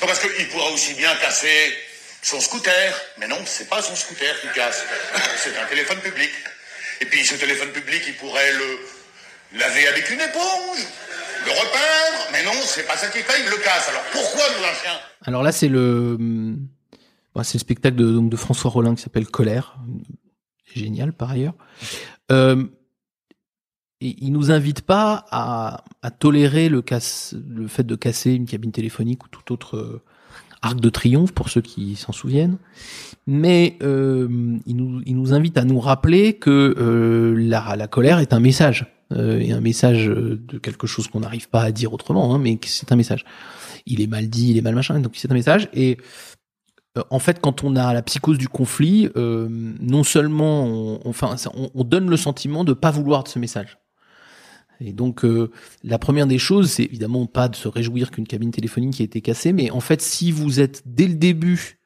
[0.00, 1.76] Non, parce qu'il pourra aussi bien casser
[2.22, 2.94] son scooter.
[3.18, 4.84] Mais non, c'est pas son scooter qui casse.
[5.36, 6.30] C'est un téléphone public.
[7.00, 8.78] Et puis, ce téléphone public, il pourrait le
[9.52, 10.78] laver avec une éponge,
[11.44, 12.28] le repeindre.
[12.32, 13.88] Mais non, c'est pas ça qui fait, il le casse.
[13.90, 15.00] Alors, pourquoi nous un chien?
[15.26, 16.47] Alors là, c'est le, hum,
[17.44, 19.78] c'est le spectacle de, François Rollin qui s'appelle Colère.
[20.74, 21.54] Génial, par ailleurs.
[22.30, 22.64] Euh,
[24.00, 25.82] et il nous invite pas à,
[26.18, 26.82] tolérer le,
[27.66, 30.02] fait de casser une cabine téléphonique ou tout autre euh,
[30.62, 32.58] arc de triomphe pour ceux qui s'en souviennent.
[33.26, 34.28] Mais euh,
[34.66, 38.86] il, nous, invite à nous rappeler que euh, la, colère est un message.
[39.16, 42.92] Et un message de quelque chose qu'on n'arrive pas à dire autrement, hein, mais c'est
[42.92, 43.24] un message.
[43.86, 45.70] Il est mal dit, il est mal machin, donc c'est un message.
[45.72, 45.96] Et
[47.10, 51.70] en fait, quand on a la psychose du conflit, euh, non seulement on, enfin, on,
[51.74, 53.78] on donne le sentiment de pas vouloir de ce message.
[54.80, 55.50] Et donc, euh,
[55.82, 59.20] la première des choses, c'est évidemment pas de se réjouir qu'une cabine téléphonique ait été
[59.20, 61.80] cassée, mais en fait, si vous êtes dès le début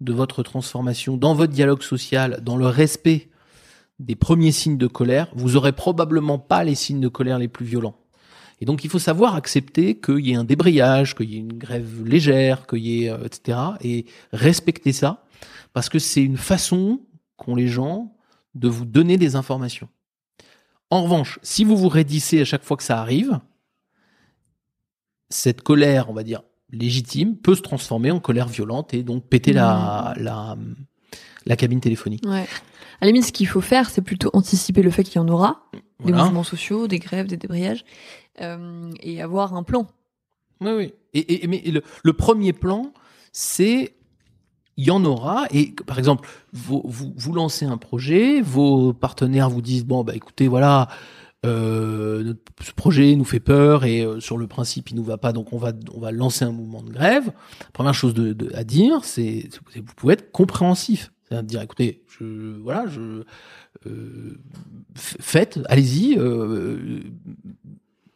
[0.00, 3.30] de votre transformation, dans votre dialogue social, dans le respect
[4.00, 7.64] des premiers signes de colère, vous aurez probablement pas les signes de colère les plus
[7.64, 7.96] violents.
[8.62, 11.52] Et donc, il faut savoir accepter qu'il y ait un débrayage, qu'il y ait une
[11.58, 13.58] grève légère, qu'il y ait, euh, etc.
[13.80, 15.24] Et respecter ça,
[15.72, 17.00] parce que c'est une façon
[17.36, 18.14] qu'ont les gens
[18.54, 19.88] de vous donner des informations.
[20.90, 23.40] En revanche, si vous vous raidissez à chaque fois que ça arrive,
[25.28, 29.52] cette colère, on va dire, légitime, peut se transformer en colère violente et donc péter
[29.52, 30.56] la, la,
[31.46, 32.24] la cabine téléphonique.
[32.24, 32.46] Ouais.
[33.00, 35.26] À la limite, ce qu'il faut faire, c'est plutôt anticiper le fait qu'il y en
[35.28, 35.80] aura, des
[36.12, 36.24] Voilà.
[36.26, 37.84] mouvements sociaux, des grèves, des débrayages,
[38.38, 39.86] et avoir un plan.
[40.60, 40.94] Oui, oui.
[41.14, 42.92] Et, et- mais le, le premier plan,
[43.32, 43.94] c'est
[44.78, 45.44] il y en aura.
[45.50, 50.14] Et par exemple, vous, vous, vous lancez un projet, vos partenaires vous disent bon bah
[50.14, 50.88] écoutez voilà,
[51.44, 55.18] euh, notre, ce projet nous fait peur et euh, sur le principe il nous va
[55.18, 57.32] pas, donc on va on va lancer un mouvement de grève.
[57.74, 62.04] Première chose de, de- à dire, c'est c'est- vous pouvez être compréhensif, c'est-à-dire dire écoutez,
[62.08, 63.24] je voilà, je
[63.86, 64.38] euh,
[64.94, 66.16] faites, allez-y,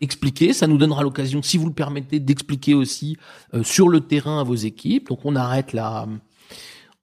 [0.00, 3.16] expliquez, ça nous donnera l'occasion, si vous le permettez, d'expliquer aussi
[3.54, 5.09] euh, sur le terrain à vos équipes.
[5.09, 6.06] Donc on arrête la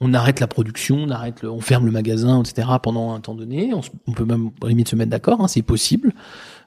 [0.05, 2.67] on arrête la production, on arrête, on ferme le magasin, etc.
[2.81, 5.61] Pendant un temps donné, on, peut même à la limite se mettre d'accord, hein, c'est
[5.61, 6.13] possible.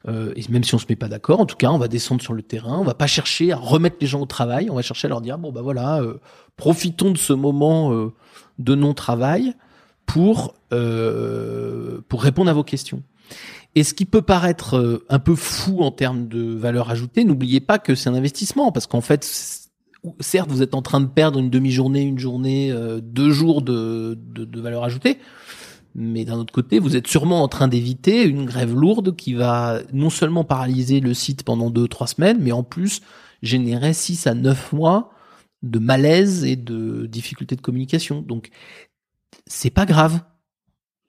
[0.09, 2.23] Euh, et même si on se met pas d'accord, en tout cas, on va descendre
[2.23, 4.83] sur le terrain, on va pas chercher à remettre les gens au travail, on va
[4.83, 6.19] chercher à leur dire bon bah voilà, euh,
[6.57, 7.93] profitons de ce moment
[8.59, 9.55] de non travail
[10.07, 13.03] pour pour répondre à vos questions.
[13.75, 17.61] Et ce qui peut paraître euh, un peu fou en termes de valeur ajoutée, n'oubliez
[17.61, 19.25] pas que c'est un investissement, parce qu'en fait,
[20.21, 24.19] certes, vous êtes en train de perdre une demi-journée, une journée, euh, deux jours de,
[24.19, 25.19] de, de valeur ajoutée,
[25.95, 29.81] mais d'un autre côté, vous êtes sûrement en train d'éviter une grève lourde qui va
[29.93, 33.01] non seulement paralyser le site pendant deux, trois semaines, mais en plus
[33.43, 35.11] générer six à neuf mois
[35.63, 38.23] de malaise et de difficultés de communication.
[38.23, 38.51] Donc,
[39.47, 40.21] c'est pas grave,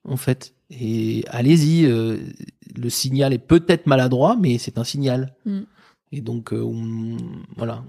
[0.07, 0.53] en fait.
[0.69, 2.17] Et allez-y, euh,
[2.75, 5.33] le signal est peut-être maladroit, mais c'est un signal.
[5.45, 5.59] Mm.
[6.11, 7.17] Et donc, euh, on-
[7.55, 7.83] voilà.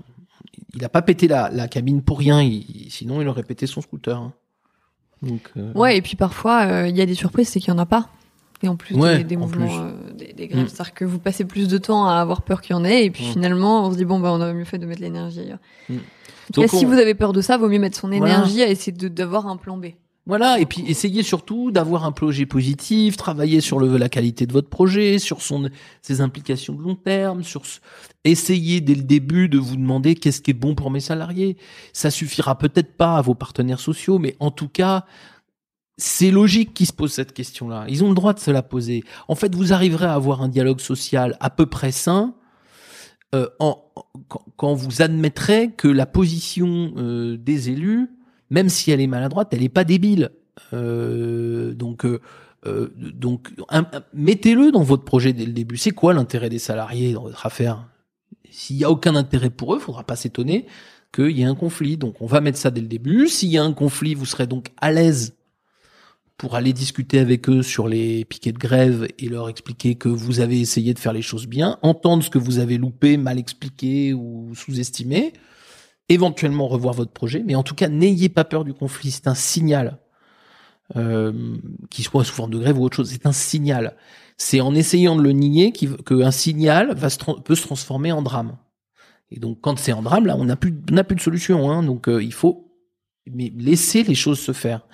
[0.75, 3.81] Il a pas pété la, la cabine pour rien, il- sinon il aurait pété son
[3.81, 4.17] scooter.
[4.17, 4.33] hein.
[5.23, 7.79] Donc, euh, Ouais, et puis parfois, il y a des surprises, c'est qu'il y en
[7.79, 8.09] a pas.
[8.63, 9.67] Et en plus Ouais, des, des en mouvements,
[10.09, 10.15] plus.
[10.27, 10.69] des, des grèves, Mm.
[10.69, 13.11] c'est-à-dire que vous passez plus de temps à avoir peur qu'il y en ait, et
[13.11, 13.33] puis Mm.
[13.33, 15.59] finalement, on se dit bon bah on aurait mieux fait de mettre l'énergie ailleurs.
[16.55, 18.27] Donc si vous avez peur de ça, vaut mieux mettre son Voilà.
[18.35, 19.87] énergie à essayer d'avoir un plan B.
[20.29, 24.53] Voilà, et puis essayez surtout d'avoir un projet positif, travailler sur le, la qualité de
[24.53, 25.71] votre projet, sur son,
[26.03, 27.63] ses implications de long terme, sur
[28.25, 31.57] essayez dès le début de vous demander qu'est-ce qui est bon pour mes salariés.
[31.95, 35.07] Ça suffira peut-être pas à vos partenaires sociaux, mais en tout cas,
[35.97, 37.87] c'est logique qu'ils se posent cette question-là.
[37.89, 39.05] Ils ont le droit de se la poser.
[39.29, 42.35] En fait, vous arriverez à avoir un dialogue social à peu près sain
[43.35, 43.83] euh, en,
[44.29, 48.11] quand, quand vous admettrez que la position euh, des élus,
[48.51, 50.31] même si elle est maladroite, elle n'est pas débile.
[50.73, 52.21] Euh, donc, euh,
[52.67, 53.51] euh, donc,
[54.13, 55.77] mettez-le dans votre projet dès le début.
[55.77, 57.87] C'est quoi l'intérêt des salariés dans votre affaire?
[58.51, 60.67] S'il y a aucun intérêt pour eux, faudra pas s'étonner
[61.15, 61.97] qu'il y ait un conflit.
[61.97, 63.29] Donc, on va mettre ça dès le début.
[63.29, 65.35] S'il y a un conflit, vous serez donc à l'aise
[66.37, 70.39] pour aller discuter avec eux sur les piquets de grève et leur expliquer que vous
[70.39, 74.15] avez essayé de faire les choses bien, entendre ce que vous avez loupé, mal expliqué
[74.15, 75.33] ou sous-estimé,
[76.09, 79.35] éventuellement revoir votre projet, mais en tout cas, n'ayez pas peur du conflit, c'est un
[79.35, 79.99] signal,
[80.97, 81.57] euh,
[81.91, 83.97] qu'il soit sous forme de grève ou autre chose, c'est un signal.
[84.37, 88.57] C'est en essayant de le nier qu'un signal va se peut se transformer en drame.
[89.31, 91.71] Et donc, quand c'est en drame, là, on n'a plus, on plus de solution.
[91.71, 92.69] Hein, donc, euh, il faut
[93.35, 94.87] mais laisser les choses se faire.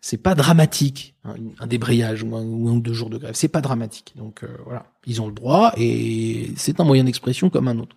[0.00, 3.34] C'est pas dramatique, hein, un débrayage ou un, ou un ou deux jours de grève.
[3.34, 4.14] C'est pas dramatique.
[4.16, 7.96] Donc euh, voilà, ils ont le droit et c'est un moyen d'expression comme un autre.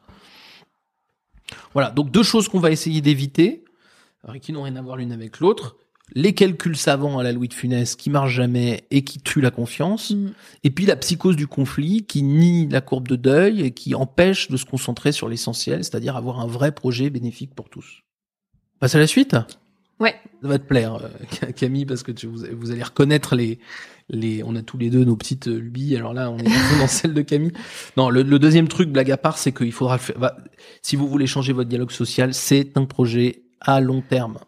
[1.74, 3.64] Voilà, donc deux choses qu'on va essayer d'éviter,
[4.24, 5.78] alors, qui n'ont rien à voir l'une avec l'autre.
[6.16, 9.52] Les calculs savants à la Louis de Funès qui marchent jamais et qui tuent la
[9.52, 10.12] confiance.
[10.12, 10.32] Mm.
[10.64, 14.50] Et puis la psychose du conflit qui nie la courbe de deuil et qui empêche
[14.50, 18.02] de se concentrer sur l'essentiel, c'est-à-dire avoir un vrai projet bénéfique pour tous.
[18.76, 19.36] On passe à la suite?
[20.00, 20.16] Ouais.
[20.42, 23.60] Ça va te plaire, euh, Camille, parce que tu, vous allez reconnaître les,
[24.10, 24.44] les.
[24.44, 25.96] On a tous les deux nos petites euh, lubies.
[25.96, 27.54] Alors là, on est dans celle de Camille.
[27.98, 30.16] Non, le, le deuxième truc, blague à part, c'est qu'il faudra le faire.
[30.82, 34.40] si vous voulez changer votre dialogue social, c'est un projet à long terme.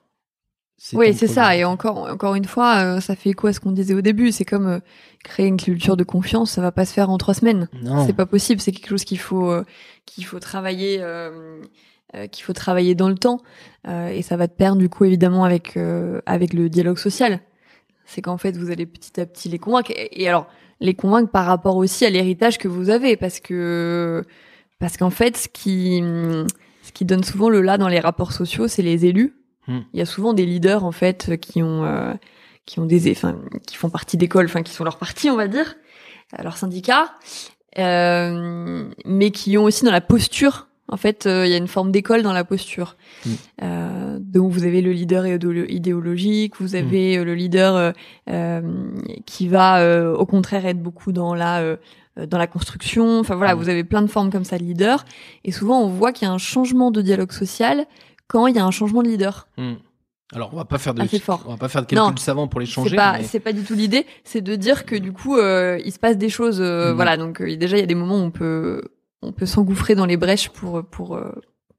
[0.94, 1.56] Oui, c'est ça.
[1.56, 4.32] Et encore, encore une fois, euh, ça fait écho à ce qu'on disait au début?
[4.32, 4.80] C'est comme euh,
[5.24, 6.52] créer une culture de confiance.
[6.52, 7.70] Ça va pas se faire en trois semaines.
[7.84, 8.06] Non.
[8.08, 8.60] C'est pas possible.
[8.60, 9.64] C'est quelque chose qu'il faut, euh,
[10.08, 11.04] qu'il faut travailler,
[12.32, 13.42] qu'il faut travailler dans le temps.
[13.88, 17.40] Euh, et ça va te perdre du coup évidemment avec euh, avec le dialogue social.
[18.14, 19.92] C'est qu'en fait vous allez petit à petit les convaincre.
[19.92, 20.48] Et, et alors
[20.82, 24.24] les convaincre par rapport aussi à l'héritage que vous avez, parce que
[24.80, 26.02] parce qu'en fait ce qui
[26.84, 29.36] ce qui donne souvent le là dans les rapports sociaux, c'est les élus.
[29.68, 29.80] Hmm.
[29.94, 32.14] Il y a souvent des leaders en fait qui ont euh,
[32.66, 35.48] qui ont des enfin qui font partie d'écoles, enfin qui sont leur parti on va
[35.48, 35.76] dire,
[36.38, 37.14] euh, leur syndicat,
[37.78, 40.68] euh, mais qui ont aussi dans la posture.
[40.92, 42.98] En fait, euh, il y a une forme d'école dans la posture.
[43.26, 43.30] Mm.
[43.64, 47.94] Euh, donc vous avez le leader idéolo- idéologique, vous avez euh, le leader
[49.26, 51.78] qui va euh, au contraire être beaucoup dans la euh,
[52.28, 53.20] dans la construction.
[53.20, 53.60] Enfin voilà, Mm.
[53.60, 55.06] vous avez plein de formes comme ça de leader.
[55.46, 57.86] Et souvent on voit qu'il y a un changement de dialogue social
[58.28, 59.48] quand il y a un changement de leader.
[59.58, 59.74] Hmm.
[60.34, 61.44] Alors, on va pas faire de, fort.
[61.46, 62.04] on va pas faire de Non.
[62.06, 62.92] calculs savants pour les changer.
[62.92, 64.06] C'est pas, mais- c'est pas du tout l'idée.
[64.24, 66.62] C'est de dire que du coup, euh, il se passe des choses.
[66.62, 66.94] euh.
[66.94, 68.82] Voilà, donc euh, déjà il y a des moments où on peut,
[69.22, 71.32] on peut s'engouffrer dans les brèches pour pour euh,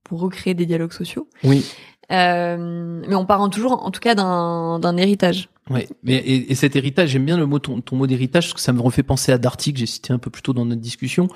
[0.05, 1.29] pour recréer des dialogues sociaux.
[1.45, 1.65] Oui.
[2.11, 5.49] Euh, mais on part en toujours, en tout cas, d'un d'un héritage.
[5.71, 8.55] Ouais, mais et, et cet héritage, j'aime bien le mot ton, ton mot d'héritage parce
[8.55, 10.65] que ça me refait penser à Darty que j'ai cité un peu plus tôt dans
[10.65, 11.29] notre discussion.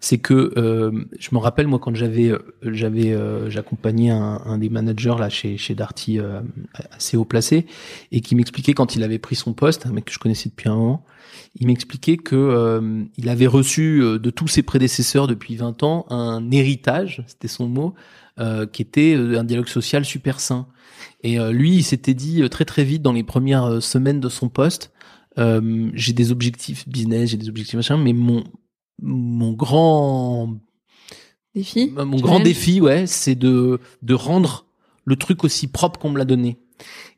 [0.00, 4.58] C'est que euh, je me rappelle moi quand j'avais euh, j'avais euh, j'accompagnais un, un
[4.58, 6.40] des managers là chez chez Darty euh,
[6.90, 7.66] assez haut placé
[8.12, 10.68] et qui m'expliquait quand il avait pris son poste, un mec que je connaissais depuis
[10.68, 11.04] un moment,
[11.58, 16.06] il m'expliquait que euh, il avait reçu euh, de tous ses prédécesseurs depuis 20 ans
[16.10, 17.94] un héritage, c'était son mot,
[18.72, 20.66] qui était un dialogue social super sain.
[21.22, 24.92] Et lui, il s'était dit très très vite dans les premières semaines de son poste,
[25.38, 28.44] euh, j'ai des objectifs business, j'ai des objectifs machin, mais mon
[29.02, 30.54] mon grand
[31.54, 34.66] Défi mon grand défi, ouais, c'est de de rendre
[35.04, 36.58] le truc aussi propre qu'on me l'a donné.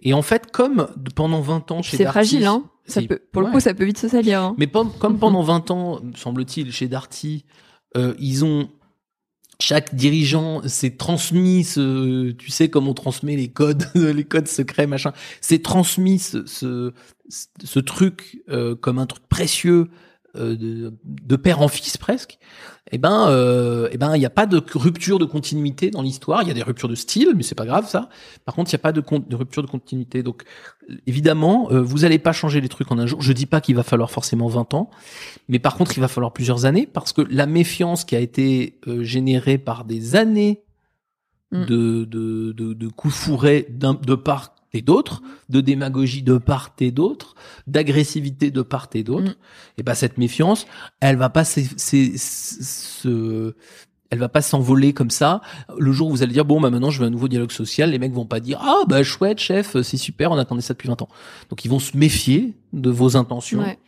[0.03, 2.65] Et en fait, comme pendant 20 ans chez C'est fragile, hein.
[2.85, 4.41] Ça peut, pour le coup, ça peut vite se salir.
[4.41, 4.55] Hein.
[4.59, 7.45] mais comme pendant 20 ans, semble-t-il, chez Darty,
[7.97, 8.69] euh, ils ont
[9.59, 14.87] chaque dirigeant s'est transmis ce, tu sais comme on transmet les codes, les codes secrets
[14.87, 16.93] machin, s'est transmis ce, ce,
[17.29, 19.89] ce truc euh, comme un truc précieux
[20.37, 22.39] de, de père en fils presque.
[22.93, 26.43] Eh ben, euh, eh ben, il n'y a pas de rupture de continuité dans l'histoire.
[26.43, 28.09] Il y a des ruptures de style, mais c'est pas grave ça.
[28.45, 29.03] Par contre, il n'y a pas de,
[29.35, 30.23] rupture de continuité.
[30.23, 30.45] Donc,
[31.07, 33.21] évidemment, euh, vous allez pas changer les trucs en un jour.
[33.21, 34.91] Je dis pas qu'il va falloir forcément 20 ans,
[35.49, 38.79] mais par contre, il va falloir plusieurs années parce que la méfiance qui a été
[38.87, 40.63] euh, générée par des années
[41.53, 41.65] Mm.
[41.65, 46.91] de, de, de, de coups fourrés de part et d'autre, de démagogie de part et
[46.93, 47.35] d'autre,
[47.67, 49.79] d'agressivité de part et d'autre, Mm.
[49.79, 50.67] et ben cette méfiance,
[51.01, 51.61] elle va pas se
[54.11, 55.41] elle va pas s'envoler comme ça.
[55.79, 57.91] Le jour où vous allez dire bon bah maintenant je veux un nouveau dialogue social,
[57.91, 60.89] les mecs vont pas dire ah bah chouette chef, c'est super, on attendait ça depuis
[60.89, 61.09] 20 ans.
[61.51, 63.61] Donc ils vont se méfier de vos intentions.
[63.63, 63.79] Ouais.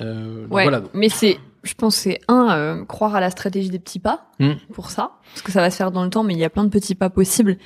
[0.00, 0.82] Euh, donc Ouais, voilà.
[0.94, 4.26] mais c'est, je pense, que c'est un euh, croire à la stratégie des petits pas
[4.38, 4.52] Mm.
[4.74, 6.50] pour ça, parce que ça va se faire dans le temps, mais il y a
[6.50, 7.58] plein de petits pas possibles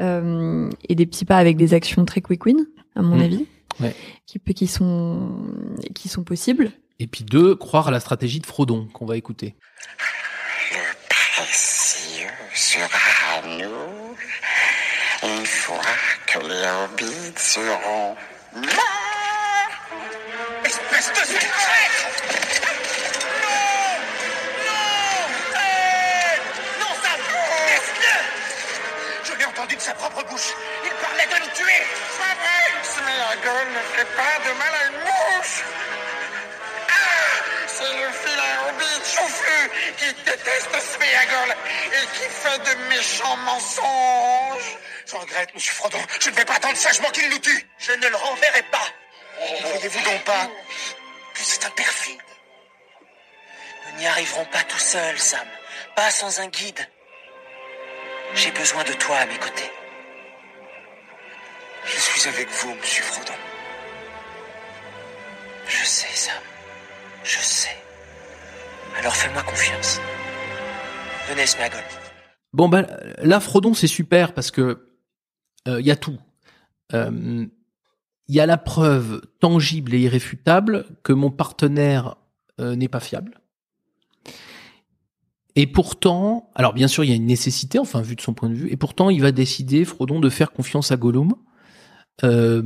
[0.00, 3.20] euh, et des petits pas avec des actions très quick win, à mon Mm.
[3.22, 3.46] avis,
[3.80, 3.94] Ouais.
[4.26, 5.30] qui peut- qui sont
[5.94, 6.72] qui sont possibles.
[7.00, 9.56] Et puis deux, croire à la stratégie de Frodon qu'on va écouter.
[10.70, 14.16] Le précieux sera à nous
[15.38, 15.80] une fois
[16.26, 16.66] que les
[17.04, 18.14] hobbits seront
[20.64, 22.33] Espèce de
[29.64, 30.52] entendu de sa propre bouche.
[30.84, 31.82] Il parlait de nous tuer
[32.84, 35.64] Sméagol ne fait pas de mal à une mouche
[36.88, 44.78] Ah C'est le vilain hobbit chauffu qui déteste Sméagol et qui fait de méchants mensonges
[45.06, 45.98] Je regrette, monsieur Frodon.
[46.20, 47.66] Je ne vais pas attendre sagement qu'il nous tue.
[47.78, 48.88] Je ne le renverrai pas.
[49.40, 50.46] Ne voyez-vous donc pas
[51.34, 52.20] que c'est un perfide?
[53.86, 55.46] Nous n'y arriverons pas tout seuls, Sam.
[55.96, 56.86] Pas sans un guide.
[58.32, 59.70] J'ai besoin de toi à mes côtés.
[61.84, 63.32] Je suis avec vous, monsieur Frodon.
[65.66, 66.42] Je sais, Sam.
[67.22, 67.76] Je sais.
[68.98, 70.00] Alors fais-moi confiance.
[71.28, 71.80] Venez, Smagol.
[72.52, 72.86] Bon bah
[73.18, 74.86] là Frodon c'est super parce que
[75.66, 76.18] il y a tout.
[78.26, 82.16] Il y a la preuve tangible et irréfutable que mon partenaire
[82.60, 83.40] euh, n'est pas fiable.
[85.56, 88.48] Et pourtant, alors bien sûr il y a une nécessité, enfin vu de son point
[88.48, 91.34] de vue, et pourtant il va décider Frodon de faire confiance à Gollum.
[92.22, 92.62] Euh,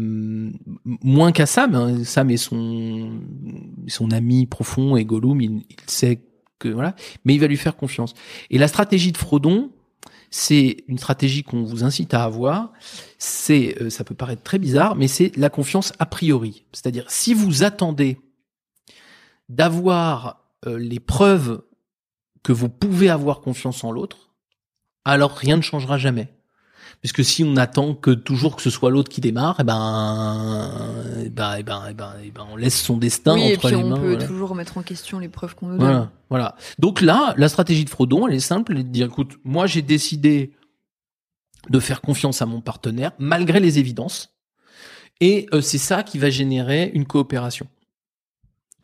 [0.84, 2.04] moins qu'à Sam, hein.
[2.04, 3.20] Sam est son
[3.86, 6.20] son ami profond et Gollum il, il sait
[6.58, 8.14] que voilà, mais il va lui faire confiance.
[8.50, 9.70] Et la stratégie de Frodon,
[10.30, 12.72] c'est une stratégie qu'on vous incite à avoir.
[13.18, 16.64] C'est, euh, ça peut paraître très bizarre, mais c'est la confiance a priori.
[16.72, 18.18] C'est-à-dire, si vous attendez
[19.48, 21.62] d'avoir euh, les preuves
[22.42, 24.30] que vous pouvez avoir confiance en l'autre,
[25.04, 26.28] alors rien ne changera jamais.
[27.00, 30.72] Puisque si on attend que toujours que ce soit l'autre qui démarre, eh ben,
[31.24, 33.76] eh ben, eh ben, eh ben, ben, on laisse son destin oui, et entre puis
[33.76, 33.96] les on mains.
[33.96, 34.26] peut voilà.
[34.26, 35.86] toujours remettre en question les preuves qu'on nous donne.
[35.86, 36.56] Voilà, voilà.
[36.78, 39.66] Donc là, la stratégie de Frodon, elle est simple, elle est de dire, écoute, moi
[39.66, 40.52] j'ai décidé
[41.68, 44.34] de faire confiance à mon partenaire, malgré les évidences,
[45.20, 47.66] et euh, c'est ça qui va générer une coopération.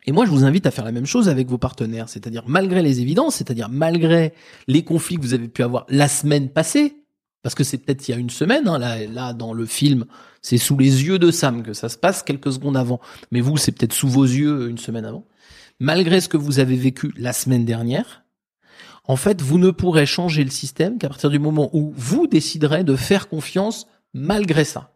[0.05, 2.81] Et moi, je vous invite à faire la même chose avec vos partenaires, c'est-à-dire malgré
[2.81, 4.33] les évidences, c'est-à-dire malgré
[4.67, 6.97] les conflits que vous avez pu avoir la semaine passée,
[7.41, 10.05] parce que c'est peut-être il y a une semaine, hein, là, là dans le film,
[10.41, 12.99] c'est sous les yeux de Sam que ça se passe quelques secondes avant,
[13.31, 15.25] mais vous, c'est peut-être sous vos yeux une semaine avant
[15.79, 18.23] malgré ce que vous avez vécu la semaine dernière,
[19.07, 22.83] en fait, vous ne pourrez changer le système qu'à partir du moment où vous déciderez
[22.83, 24.94] de faire confiance malgré ça.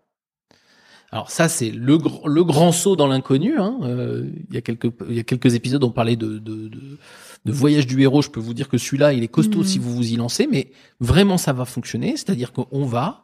[1.11, 3.57] Alors ça, c'est le, gr- le grand saut dans l'inconnu.
[3.57, 3.79] Hein.
[3.83, 6.97] Euh, il, y a quelques, il y a quelques épisodes, on parlait de, de, de,
[7.45, 8.21] de Voyage du héros.
[8.21, 9.65] Je peux vous dire que celui-là, il est costaud Mhm.
[9.65, 12.11] si vous vous y lancez, mais vraiment, ça va fonctionner.
[12.17, 13.23] C'est-à-dire qu'on va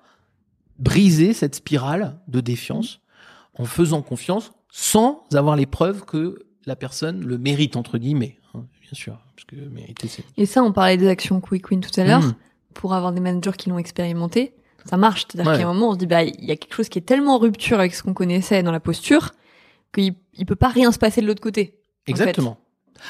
[0.79, 3.01] briser cette spirale de défiance
[3.57, 8.37] en faisant confiance sans avoir les preuves que la personne le mérite entre guillemets.
[8.55, 10.23] hein, bien sûr, parce que mériter c'est.
[10.37, 12.21] Et ça, on parlait des actions quick win tout à l'heure.
[12.21, 12.33] Mhm.
[12.73, 14.53] Pour avoir des managers qui l'ont expérimenté,
[14.85, 15.25] ça marche.
[15.29, 15.57] C'est-à-dire Ouais.
[15.59, 17.35] qu'à un moment, on se dit, bah, il y a quelque chose qui est tellement
[17.35, 19.31] en rupture avec ce qu'on connaissait dans la posture
[19.93, 21.75] qu'il il peut pas rien se passer de l'autre côté.
[22.07, 22.57] en Exactement.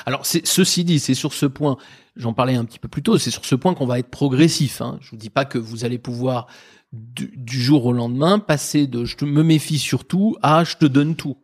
[0.05, 1.77] Alors, ceci dit, c'est sur ce point,
[2.15, 4.81] j'en parlais un petit peu plus tôt, c'est sur ce point qu'on va être progressif.
[4.81, 4.97] Hein.
[5.01, 6.47] Je vous dis pas que vous allez pouvoir
[6.91, 10.85] du, du jour au lendemain passer de je te, me méfie surtout à je te
[10.85, 11.37] donne tout.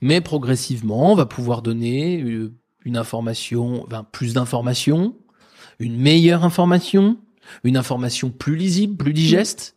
[0.00, 2.52] Mais progressivement, on va pouvoir donner euh,
[2.84, 5.14] une information, enfin, plus d'informations,
[5.78, 7.18] une meilleure information,
[7.64, 9.74] une information plus lisible, plus digeste.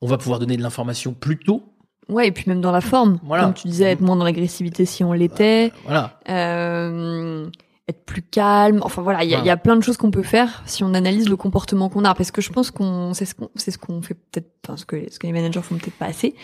[0.00, 1.62] On va pouvoir donner de l'information plus tôt.
[2.08, 3.18] Ouais, et puis même dans la forme.
[3.24, 3.44] Voilà.
[3.44, 5.72] Comme tu disais, être moins dans l'agressivité si on l'était.
[5.84, 6.18] Voilà.
[6.28, 7.48] euh,
[7.88, 8.80] être plus calme.
[8.82, 9.44] Enfin voilà, il y, a- Voilà.
[9.44, 12.04] il y a plein de choses qu'on peut faire si on analyse le comportement qu'on
[12.04, 12.14] a.
[12.14, 14.84] Parce que je pense qu'on c'est ce qu'on c'est ce qu'on fait peut-être, enfin ce
[14.84, 16.34] que ce que les managers font peut-être pas assez,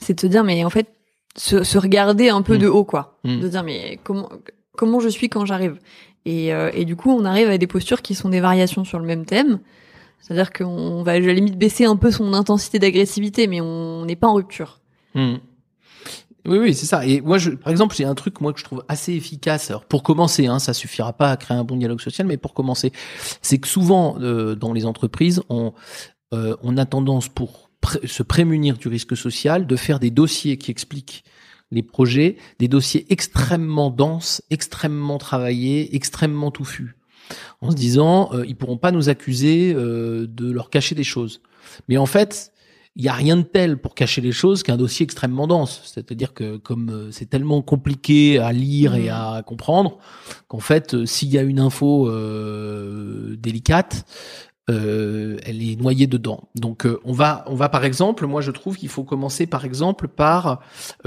[0.00, 0.88] c'est de se dire mais en fait
[1.36, 2.58] se, se regarder un peu Mm.
[2.58, 3.36] de haut quoi, Mm.
[3.38, 4.28] de se dire mais comment
[4.76, 5.78] comment je suis quand j'arrive?
[6.26, 8.98] Et, euh, et du coup on arrive à des postures qui sont des variations sur
[8.98, 9.60] le même thème.
[10.20, 14.16] C'est-à-dire qu'on va à la limite baisser un peu son intensité d'agressivité, mais on n'est
[14.16, 14.80] pas en rupture.
[15.14, 15.36] Hmm.
[16.46, 17.04] Oui, oui, c'est ça.
[17.06, 19.70] Et moi, par exemple, j'ai un truc moi que je trouve assez efficace.
[19.70, 22.54] Alors, pour commencer, hein, ça suffira pas à créer un bon dialogue social, mais pour
[22.54, 22.92] commencer,
[23.42, 25.74] c'est que souvent euh, dans les entreprises, on
[26.32, 27.70] euh, a tendance pour
[28.04, 31.24] se prémunir du risque social de faire des dossiers qui expliquent
[31.70, 36.96] les projets, des dossiers extrêmement denses, extrêmement travaillés, extrêmement touffus,
[37.60, 41.40] en se disant euh, ils pourront pas nous accuser euh, de leur cacher des choses.
[41.88, 42.52] Mais en fait,
[42.96, 45.80] il y a rien de tel pour cacher les choses qu'un dossier extrêmement dense.
[45.84, 49.08] C'est-à-dire que comme euh, c'est tellement compliqué à lire et Mhm.
[49.10, 49.98] à comprendre,
[50.48, 54.04] qu'en fait, euh, s'il y a une info euh, délicate,
[54.68, 56.48] euh, elle est noyée dedans.
[56.54, 59.64] Donc euh, on va, on va par exemple, moi je trouve qu'il faut commencer par
[59.64, 60.60] exemple par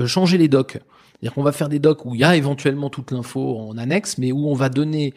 [0.05, 0.79] changer les docs.
[1.13, 4.17] C'est-à-dire qu'on va faire des docs où il y a éventuellement toute l'info en annexe,
[4.17, 5.13] mais où on va donner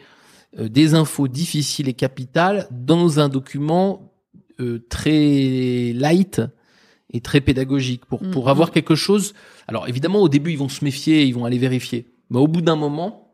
[0.57, 4.13] des infos difficiles et capitales dans un document
[4.59, 6.41] euh, très light
[7.13, 8.49] et très pédagogique pour, pour Mhm.
[8.49, 9.33] avoir quelque chose.
[9.67, 12.07] Alors évidemment, au début, ils vont se méfier, ils vont aller vérifier.
[12.29, 13.31] Mais au bout d'un moment,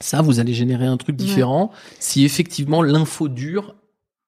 [0.00, 1.24] ça, vous allez générer un truc Ouais.
[1.24, 3.74] différent si effectivement l'info dure,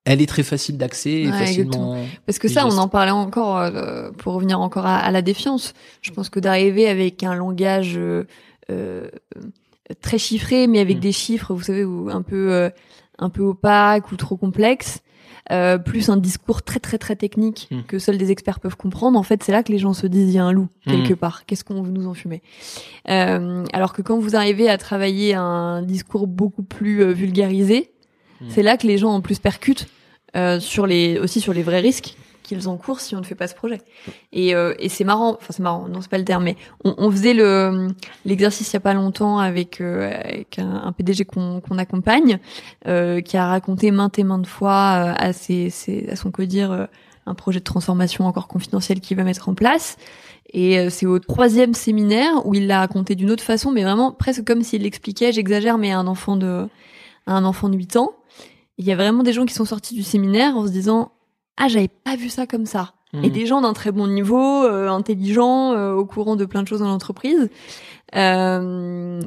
[0.04, 2.06] elle est très facile d'accès et Ouais, facilement.
[2.24, 5.74] Parce que ça, on en parlait encore, euh, pour revenir encore à, à la défiance.
[6.00, 8.24] Je pense que d'arriver avec un langage euh,
[8.70, 9.08] euh,
[10.00, 11.00] très chiffré, mais avec Mm.
[11.00, 12.70] des chiffres, vous savez, un peu euh,
[13.18, 15.00] un peu opaques ou trop complexes,
[15.52, 17.82] euh, plus un discours très très très technique Mm.
[17.88, 19.18] que seuls des experts peuvent comprendre.
[19.18, 21.12] En fait, c'est là que les gens se disent il y a un loup quelque
[21.14, 21.16] Mm.
[21.16, 21.46] part.
[21.46, 22.42] Qu'est-ce qu'on veut nous enfumer?
[23.08, 27.90] Euh, Alors que quand vous arrivez à travailler un discours beaucoup plus euh, vulgarisé,
[28.48, 29.86] c'est là que les gens en plus percutent
[30.36, 32.16] euh, sur les aussi sur les vrais risques
[32.46, 33.80] qu'ils encourent si on ne fait pas ce projet.
[34.32, 36.94] Et, euh, et c'est marrant, enfin c'est marrant, non c'est pas le terme, mais on,
[36.96, 37.88] on faisait le
[38.24, 42.38] l'exercice il y a pas longtemps avec, euh, avec un, PDG qu'on qu'on accompagne,
[42.86, 46.70] euh, qui a raconté maintes et maintes fois euh, à ses, ses- à son codir
[46.72, 46.86] euh,
[47.26, 49.96] un projet de transformation encore confidentiel qu'il va mettre en place.
[50.52, 54.12] Et euh, c'est au troisième séminaire où il l'a raconté d'une autre façon, mais vraiment
[54.12, 56.68] presque comme s'il l'expliquait, j'exagère, mais à un enfant de
[57.26, 58.12] à un enfant de 8 ans.
[58.78, 61.10] Il y a vraiment des gens qui sont sortis du séminaire en se disant
[61.56, 62.92] ah j'avais pas vu ça comme ça.
[63.12, 63.24] Mhm.
[63.24, 66.68] et des gens d'un très bon niveau euh, intelligents euh, au courant de plein de
[66.68, 67.48] choses dans l'entreprise.
[68.14, 69.20] Euh,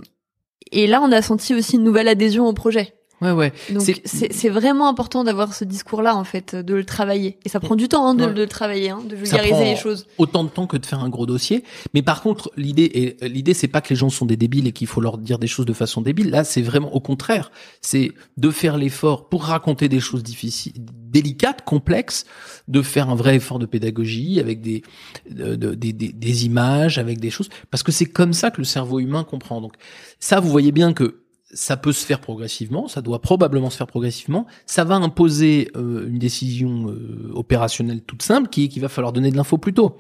[0.71, 3.53] et là on a senti aussi une nouvelle adhésion au projet Ouais, ouais.
[3.72, 7.59] donc C'est- vraiment important d'avoir ce discours là en fait de le travailler et ça
[7.59, 8.34] prend du temps hein, de, Ouais.
[8.34, 10.86] de le travailler hein, de Ça vulgariser prend les choses Autant de temps que de
[10.86, 11.63] faire un gros dossier.
[11.93, 14.88] Mais par contre, l'idée l'idée, c'est pas que les gens sont des débiles et qu'il
[14.88, 16.30] faut leur dire des choses de façon débile.
[16.30, 17.51] Là, c'est vraiment au contraire.
[17.82, 22.26] C'est de faire l'effort pour raconter des choses difficiles, délicates, complexes,
[22.67, 24.84] de faire un vrai effort de pédagogie avec des,
[25.30, 27.49] de- de- des, des, des images, avec des choses.
[27.72, 29.59] Parce que c'est comme ça que le cerveau humain comprend.
[29.61, 29.74] Donc,
[30.20, 31.22] ça, vous voyez bien que
[31.52, 34.45] ça peut se faire progressivement, ça doit probablement se faire progressivement.
[34.66, 39.14] Ça va imposer euh, une décision euh, opérationnelle toute simple, qui est qu'il va falloir
[39.14, 39.97] donner de l'info plus tôt.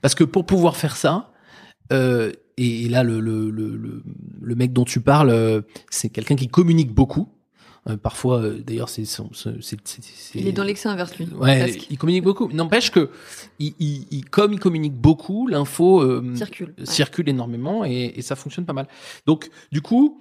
[0.00, 1.32] Parce que pour pouvoir faire ça,
[1.92, 4.02] euh, et, et là le, le, le,
[4.40, 7.28] le, mec dont tu parles, c'est quelqu'un qui communique beaucoup.
[8.02, 9.04] Parfois, d'ailleurs, c'est
[10.34, 11.86] il est dans l'excès inverse lui Ouais, presque.
[11.88, 12.48] il communique beaucoup.
[12.52, 13.10] N'empêche que,
[13.60, 16.86] il, il, il- comme il communique beaucoup, l'info circule ouais.
[16.86, 18.88] circule énormément et, et ça fonctionne pas mal.
[19.26, 20.20] Donc, du coup,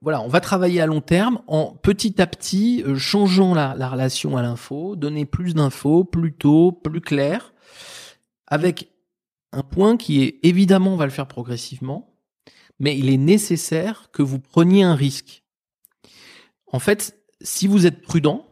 [0.00, 3.88] voilà, on va travailler à long terme en petit à petit euh, changeant la, la
[3.88, 7.52] relation à l'info, donner plus d'infos, plus tôt, plus clair,
[8.46, 8.90] avec
[9.52, 12.14] un point qui est évidemment, on va le faire progressivement,
[12.78, 15.44] mais il est nécessaire que vous preniez un risque.
[16.72, 18.46] En fait, si vous êtes prudent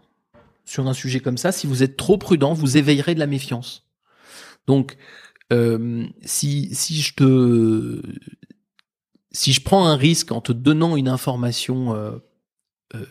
[0.64, 3.86] sur un sujet comme ça, si vous êtes trop prudent, vous éveillerez de la méfiance.
[4.66, 4.96] Donc,
[5.52, 8.02] euh, si si je te
[9.34, 12.12] si je prends un risque en te donnant une information euh,
[12.94, 13.04] euh,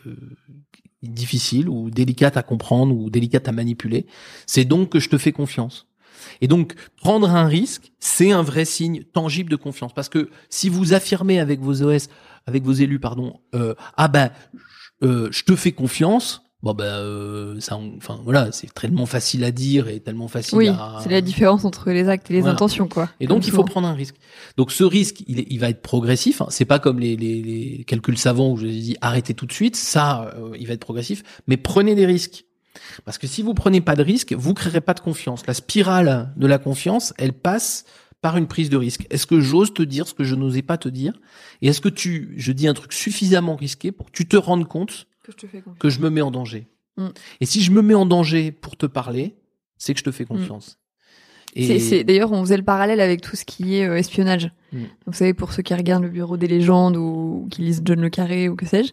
[1.02, 4.06] difficile ou délicate à comprendre ou délicate à manipuler,
[4.46, 5.86] c'est donc que je te fais confiance.
[6.40, 9.92] Et donc, prendre un risque, c'est un vrai signe tangible de confiance.
[9.92, 12.08] Parce que si vous affirmez avec vos OS,
[12.46, 14.30] avec vos élus, pardon, euh, ah ben,
[15.02, 19.86] je te fais confiance, bon ben, euh, ça, enfin voilà, c'est tellement facile à dire
[19.88, 20.98] et tellement facile Oui, à.
[21.02, 22.54] c'est la différence entre les actes et les Voilà.
[22.54, 23.08] intentions, quoi.
[23.20, 24.16] Et donc, il faut prendre un risque.
[24.56, 26.40] Donc, ce risque, il, va être progressif.
[26.40, 26.46] hein.
[26.48, 29.76] C'est pas comme les, les, les calculs savants où je dis arrêtez tout de suite.
[29.76, 31.22] Ça, euh, il va être progressif.
[31.46, 32.46] Mais prenez des risques.
[33.04, 35.46] Parce que si vous prenez pas de risque, vous créerez pas de confiance.
[35.46, 37.84] La spirale de la confiance, elle passe
[38.22, 39.06] par une prise de risque.
[39.10, 41.12] Est-ce que j'ose te dire ce que je n'osais pas te dire?
[41.60, 44.66] Et est-ce que tu, je dis un truc suffisamment risqué pour que tu te rendes
[44.66, 45.78] compte Que je te fais confiance.
[45.78, 47.08] que je me mets en danger Mm.
[47.40, 49.34] Et si je me mets en danger pour te parler,
[49.78, 50.78] c'est que je te fais confiance.
[51.56, 54.50] Et C'est- c'est- D'ailleurs, on faisait le parallèle avec tout ce qui est euh, espionnage.
[54.72, 54.78] Mm.
[55.06, 58.08] Vous savez, pour ceux qui regardent le Bureau des légendes ou qui lisent John le
[58.08, 58.92] Carré ou que sais-je,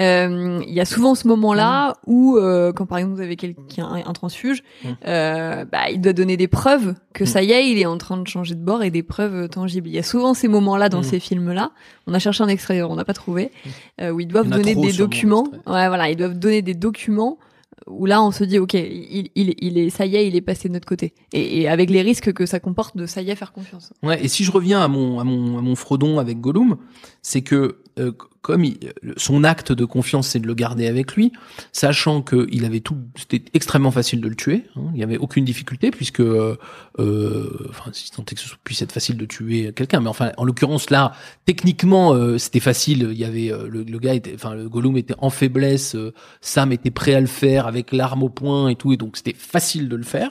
[0.00, 3.86] euh, il y a souvent ce moment-là où, euh, quand par exemple vous avez quelqu'un,
[3.86, 4.88] un, un transfuge, Mm.
[5.06, 7.26] euh, bah, il doit donner des preuves que Mm.
[7.28, 9.86] ça y est, il est en train de changer de bord et des preuves tangibles.
[9.88, 11.04] Il y a souvent ces moments-là dans Mm.
[11.04, 11.70] ces films-là.
[12.08, 13.52] On a cherché un extrait, on n'a pas trouvé,
[14.00, 15.46] euh, où ils doivent Il donner des documents.
[15.68, 17.38] Ouais, voilà, ils doivent donner des documents
[17.86, 20.40] où là on se dit ok il, il, il est ça y est il est
[20.40, 21.14] passé de notre côté.
[21.32, 23.92] Et, et avec les risques que ça comporte de ça y est faire confiance.
[24.02, 26.76] Ouais, et si je reviens à mon à mon à mon Frodon avec Gollum,
[27.22, 28.12] c'est que euh,
[28.42, 28.78] comme il-
[29.16, 31.32] son acte de confiance c'est de le garder avec lui,
[31.72, 34.64] sachant que il avait tout, c'était extrêmement facile de le tuer.
[34.76, 36.56] hein, il y avait aucune difficulté puisque, euh,
[36.98, 40.32] euh, enfin, si tant est que ce puisse être facile de tuer quelqu'un, mais enfin,
[40.36, 41.12] en l'occurrence là,
[41.44, 43.08] techniquement euh, c'était facile.
[43.12, 46.12] Il y avait euh, le, le gars était, enfin le Gollum était en faiblesse, euh,
[46.40, 49.34] Sam était prêt à le faire avec l'arme au poing et tout, et donc c'était
[49.36, 50.30] facile de le faire.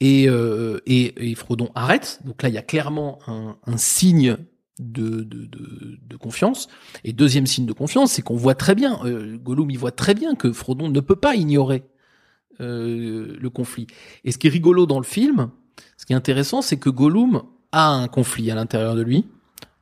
[0.00, 2.20] Et, euh, et, et Frodon arrête.
[2.24, 4.36] Donc là, il y a clairement un, un signe
[4.78, 6.68] de, de, de, de confiance.
[7.04, 10.14] Et deuxième signe de confiance, c'est qu'on voit très bien, euh, Gollum, il voit très
[10.14, 11.84] bien que Frodon ne peut pas ignorer
[12.60, 13.86] euh, le conflit.
[14.24, 15.50] Et ce qui est rigolo dans le film,
[15.96, 19.26] ce qui est intéressant, c'est que Gollum a un conflit à l'intérieur de lui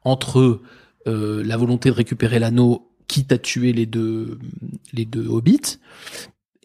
[0.05, 0.61] entre
[1.07, 4.38] euh, la volonté de récupérer l'anneau, quitte à tuer les deux,
[4.93, 5.78] les deux hobbits,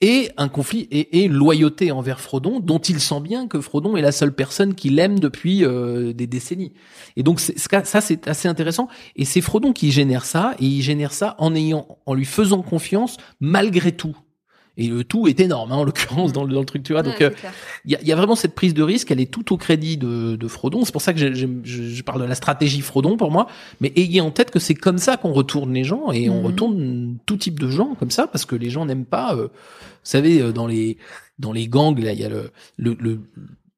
[0.01, 3.97] et un conflit et, et une loyauté envers Frodon, dont il sent bien que Frodon
[3.97, 6.73] est la seule personne qui l'aime depuis euh, des décennies.
[7.15, 8.87] Et donc ça, c'est assez intéressant.
[9.15, 12.61] Et c'est Frodon qui génère ça, et il génère ça en ayant, en lui faisant
[12.61, 14.15] confiance malgré tout.
[14.79, 17.01] Et le tout est énorme, hein, en l'occurrence dans le, dans le truc, tu vois.
[17.03, 17.49] Donc Ouais, euh,
[17.85, 19.97] il y a, y a vraiment cette prise de risque, elle est tout au crédit
[19.97, 20.85] de, de Frodon.
[20.85, 23.47] C'est pour ça que j'aime- je, je parle de la stratégie Frodon pour moi.
[23.81, 26.45] Mais ayez en tête que c'est comme ça qu'on retourne les gens et on Mhm.
[26.45, 29.33] retourne tout type de gens comme ça parce que les gens n'aiment pas.
[29.35, 29.49] euh, vous
[30.03, 30.97] savez, euh, dans les
[31.39, 33.19] dans les gangs, là, il y a le le, le,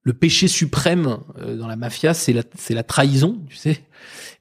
[0.03, 3.79] le péché suprême euh, dans la mafia, c'est la c'est la trahison, tu sais.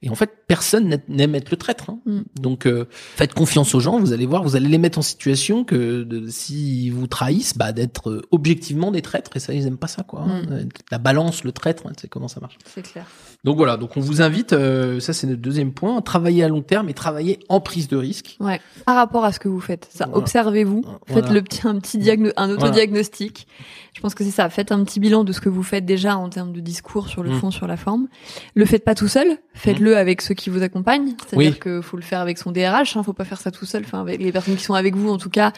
[0.03, 1.91] Et en fait, personne n'a- n'aime être le traître.
[1.91, 1.99] hein.
[2.07, 2.21] Mm.
[2.41, 3.99] Donc, euh, faites confiance aux gens.
[3.99, 7.73] Vous allez voir, vous allez les mettre en situation que de, si vous trahissent, bah,
[7.73, 9.37] d'être euh, objectivement des traîtres.
[9.37, 10.21] Et ça, ils aiment pas ça, quoi.
[10.23, 10.43] hein.
[10.43, 10.69] Mm.
[10.91, 12.57] La balance, le traître, hein, tu sais comment ça marche.
[12.67, 13.05] c'est clair
[13.45, 13.77] Donc voilà.
[13.77, 14.53] Donc on vous invite.
[14.53, 16.01] euh, ça, c'est notre deuxième point.
[16.01, 18.37] Travailler à long terme et travailler en prise de risque.
[18.41, 20.19] ouais par rapport à ce que vous faites ça Voilà.
[20.19, 20.99] observez-vous Voilà.
[21.23, 23.47] faites le petit un petit diagno un autodiagnostic
[23.95, 26.17] je pense que c'est ça faites un petit bilan de ce que vous faites déjà
[26.17, 27.41] en termes de discours sur le Mm.
[27.41, 28.09] fond sur la forme
[28.55, 31.59] le faites pas tout seul faites-le avec ceux qui vous accompagnent c'est-à-dire Oui.
[31.59, 34.01] que faut le faire avec son DRH hein, faut pas faire ça tout seul enfin
[34.01, 35.53] avec les personnes qui sont avec vous en tout cas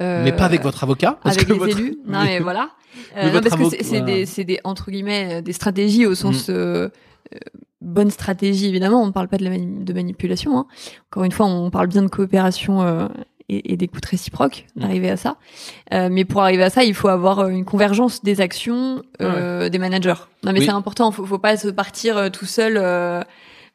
[0.00, 1.18] euh, mais pas avec votre avocat.
[1.22, 1.96] parce avec que les votre- élus.
[2.06, 2.70] Non, mais voilà.
[3.14, 6.06] Mais Euh, non, parce que avocat- c'est des, c'est des entre guillemets euh, des stratégies
[6.06, 6.52] au sens Mm.
[6.52, 6.88] euh,
[7.80, 9.00] bonne stratégie évidemment.
[9.02, 10.58] On ne parle pas de, la mani- de manipulation.
[10.58, 10.66] Hein.
[11.10, 13.08] Encore une fois, on parle bien de coopération
[13.48, 14.66] et, et d'écoute réciproque.
[14.76, 14.80] Mm.
[14.80, 15.36] D'arriver à ça.
[15.92, 20.14] Mais pour arriver à ça, il faut avoir une convergence des actions des managers.
[20.44, 20.64] Non, mais Oui.
[20.66, 21.12] c'est important.
[21.12, 22.76] Faut, faut pas se partir tout seul.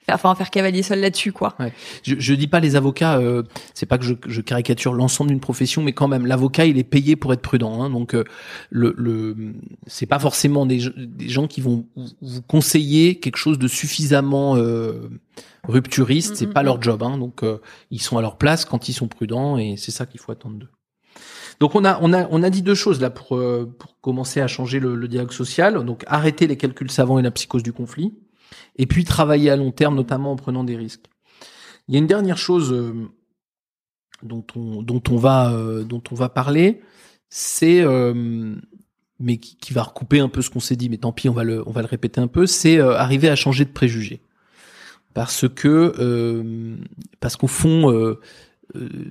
[0.10, 1.56] Faire, enfin, faire cavalier seul là-dessus, quoi.
[1.60, 1.74] Ouais.
[2.04, 3.44] Je, je dis pas les avocats, euh,
[3.74, 6.86] c'est pas que je, je caricature l'ensemble d'une profession, mais quand même l'avocat il est
[6.86, 7.82] payé pour être prudent.
[7.84, 8.24] Hein, donc euh,
[8.70, 9.36] le, le
[9.86, 15.10] c'est pas forcément des, des gens qui vont vous- conseiller quelque chose de suffisamment euh,
[15.68, 16.36] rupturiste.
[16.38, 17.04] C'est Mm, pas leur job.
[17.04, 17.58] Hein, donc euh,
[17.92, 20.56] ils sont à leur place quand ils sont prudents et c'est ça qu'il faut attendre
[20.58, 20.70] d'eux.
[21.60, 24.40] Donc on a on a on a dit deux choses là pour euh, pour commencer
[24.40, 25.84] à changer le, le dialogue social.
[25.84, 28.14] Donc arrêter les calculs savants et la psychose du conflit,
[28.78, 31.06] et puis travailler à long terme, notamment en prenant des risques.
[31.88, 32.94] Il y a une dernière chose euh,
[34.24, 36.82] dont on dont on va euh, dont on va parler,
[37.30, 38.56] c'est euh,
[39.20, 41.34] mais qui, qui va recouper un peu ce qu'on s'est dit, mais tant pis, on
[41.34, 44.22] va le on va le répéter un peu, c'est euh, arriver à changer de préjugés.
[45.14, 46.78] Parce que euh,
[47.20, 48.16] parce qu'au fond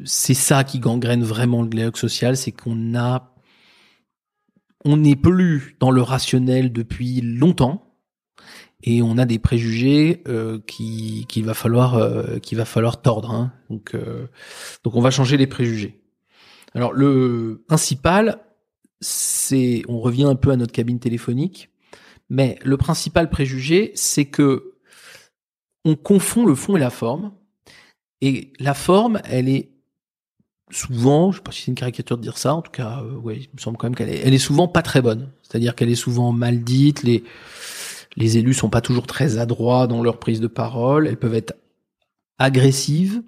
[0.04, 3.34] c'est ça qui gangrène vraiment le dialogue social, c'est qu'on a
[4.84, 7.85] on n'est plus dans le rationnel depuis longtemps.
[8.82, 13.30] Et on a des préjugés euh, qui qu'il va falloir euh, qu'il va falloir tordre.
[13.30, 13.52] hein.
[13.70, 14.26] Donc euh,
[14.84, 16.00] donc on va changer les préjugés.
[16.74, 18.40] Alors le principal,
[19.00, 21.70] c'est on revient un peu à notre cabine téléphonique,
[22.28, 24.74] mais le principal préjugé, c'est que
[25.84, 27.32] on confond le fond et la forme,
[28.20, 29.70] et la forme, elle est
[30.70, 33.14] souvent, je sais pas si c'est une caricature de dire ça, en tout cas, euh,
[33.16, 35.30] ouais, il me semble quand même qu'elle est, elle est souvent pas très bonne.
[35.42, 37.22] C'est-à-dire qu'elle est souvent mal dite, les
[38.16, 41.54] les élus sont pas toujours très adroits dans leur prise de parole, elles peuvent être
[42.38, 43.22] agressives,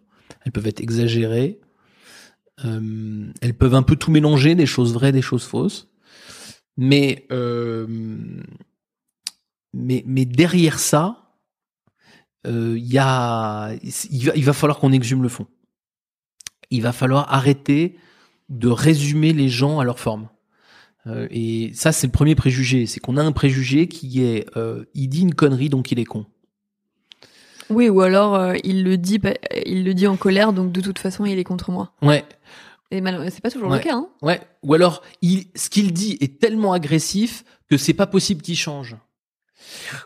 [0.45, 1.61] elles peuvent être exagérées,
[2.65, 5.89] euh, elles peuvent un peu tout mélanger, des choses vraies, des choses fausses.
[6.77, 7.87] Mais euh,
[9.75, 11.35] mais mais derrière ça,
[12.47, 13.73] euh, y a
[14.11, 15.47] il va, il va falloir qu'on exhume le fond.
[16.71, 17.97] Il va falloir arrêter
[18.49, 20.29] de résumer les gens à leur forme.
[21.09, 22.87] Euh, et ça, c'est le premier préjugé.
[22.87, 26.05] C'est qu'on a un préjugé qui est, euh, il dit une connerie, donc il est
[26.05, 26.27] con.
[27.71, 29.21] Oui, ou alors euh, il le dit,
[29.67, 31.93] il le dit en colère, donc de toute façon il est contre moi.
[32.03, 32.25] Ouais.
[32.91, 33.77] Et mal- c'est pas toujours Ouais.
[33.79, 33.95] le cas.
[33.95, 34.09] Hein.
[34.23, 34.41] Ouais.
[34.63, 38.97] Ou alors, il, ce qu'il dit est tellement agressif que c'est pas possible qu'il change.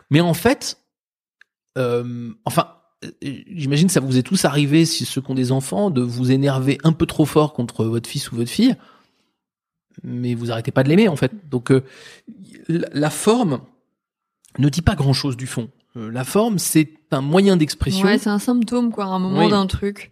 [0.09, 0.77] Mais en fait,
[1.77, 2.67] euh, enfin,
[3.21, 6.31] j'imagine que ça vous est tous arrivé, si ceux qui ont des enfants, de vous
[6.31, 8.75] énerver un peu trop fort contre votre fils ou votre fille,
[10.03, 11.31] mais vous arrêtez pas de l'aimer en fait.
[11.49, 11.83] Donc, euh,
[12.67, 13.61] la forme
[14.57, 15.69] ne dit pas grand chose du fond.
[15.95, 18.05] Euh, la forme, c'est un moyen d'expression.
[18.07, 19.49] Ouais, c'est un symptôme quoi, un moment Oui.
[19.49, 20.11] d'un truc.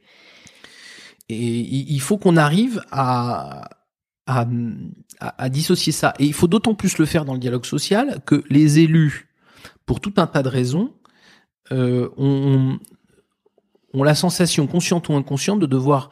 [1.30, 3.70] Et il il faut qu'on arrive à,
[4.28, 4.46] à,
[5.20, 6.14] à- à dissocier ça.
[6.20, 9.30] Et il faut d'autant plus le faire dans le dialogue social que les élus,
[9.86, 10.94] pour tout un tas de raisons,
[11.72, 12.78] euh, ont,
[13.94, 16.12] ont la sensation, consciente ou inconsciente, de devoir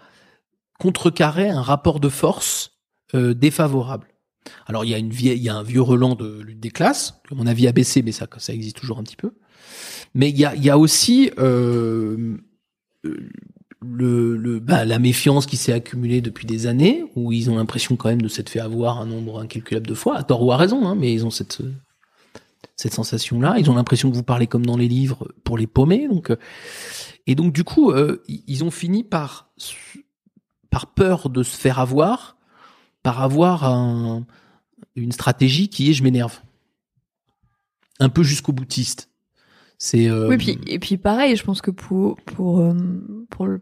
[0.79, 2.78] contrecarrer un rapport de force
[3.15, 4.07] euh, défavorable.
[4.65, 6.71] Alors il y a une vieille, il y a un vieux relan de lutte des
[6.71, 9.31] classes, que mon avis a baissé, mais ça, ça existe toujours un petit peu.
[10.13, 12.37] Mais il y a, il y a aussi euh,
[13.05, 13.29] euh,
[13.81, 17.95] le, le bah, la méfiance qui s'est accumulée depuis des années, où ils ont l'impression
[17.95, 20.57] quand même de s'être fait avoir un nombre incalculable de fois, à tort ou à
[20.57, 21.61] raison, hein, mais ils ont cette
[22.75, 23.55] cette sensation-là.
[23.59, 26.37] Ils ont l'impression que vous parlez comme dans les livres pour les paumer, donc euh,
[27.27, 29.51] et donc du coup, euh, ils ont fini par
[30.69, 32.37] par peur de se faire avoir,
[33.09, 34.23] par avoir un,
[34.95, 36.41] une stratégie qui est je m'énerve,
[37.99, 39.09] un peu jusqu'au boutiste.
[39.79, 42.73] C'est euh, Oui, puis, et puis pareil, je pense que pour, pour, euh,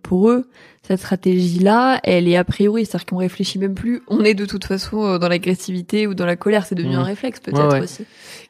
[0.03, 0.49] pour, eux,
[0.81, 4.01] cette stratégie-là, elle est a priori, c'est-à-dire qu'on réfléchit même plus.
[4.09, 6.99] On est de toute façon euh, dans l'agressivité ou dans la colère, c'est devenu Mhm.
[6.99, 7.81] un réflexe peut-être Ouais, ouais.
[7.83, 8.03] aussi.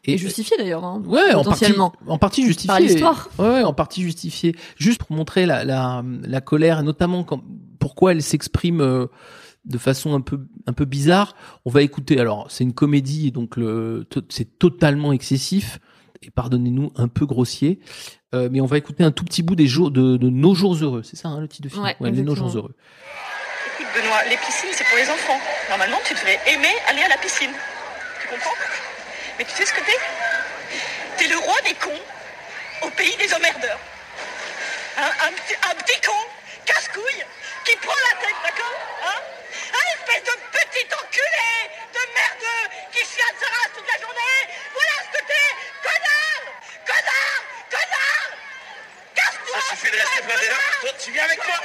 [0.05, 1.93] Et, justifié d'ailleurs, hein, Ouais, en partie, potentiellement.
[2.07, 2.67] en partie justifié.
[2.69, 3.29] Par l'histoire.
[3.37, 4.55] Ouais, ouais, en partie justifié.
[4.77, 7.43] Juste pour montrer la, la, la colère, et notamment quand,
[7.79, 9.05] pourquoi elle s'exprime euh,
[9.67, 11.35] de façon un peu, un peu bizarre.
[11.65, 12.19] On va écouter.
[12.19, 15.79] Alors, c'est une comédie, donc le, c'est totalement excessif
[16.21, 17.79] et pardonnez-nous un peu grossier.
[18.33, 20.75] Euh, mais on va écouter un tout petit bout des jours de, de nos jours
[20.75, 21.03] heureux.
[21.03, 21.83] C'est ça, hein, le titre de film.
[21.83, 22.75] Ouais, de nos jours heureux.
[23.79, 25.39] Écoute, Benoît, les piscines, c'est pour les enfants.
[25.69, 27.51] Normalement, tu devrais aimer aller à la piscine.
[28.21, 28.55] Tu comprends?
[29.37, 29.99] Mais tu sais ce que t'es?
[31.17, 32.03] T'es le roi des cons
[32.85, 33.79] au pays des emmerdeurs.
[34.97, 36.19] Un, un petit, un petit con,
[36.65, 37.23] casse-couille,
[37.67, 39.19] qui prend la tête, d'accord hein
[39.73, 41.51] Un espèce de petit enculé
[41.91, 44.39] de merdeux qui chiale sa race toute la journée.
[44.71, 45.47] Voilà ce que t'es
[45.83, 46.43] Connard
[46.87, 48.29] Connard Connard
[49.15, 50.55] Casse-toi Ça suffit de rester planté là.
[50.79, 51.57] Toi, tu viens avec moi.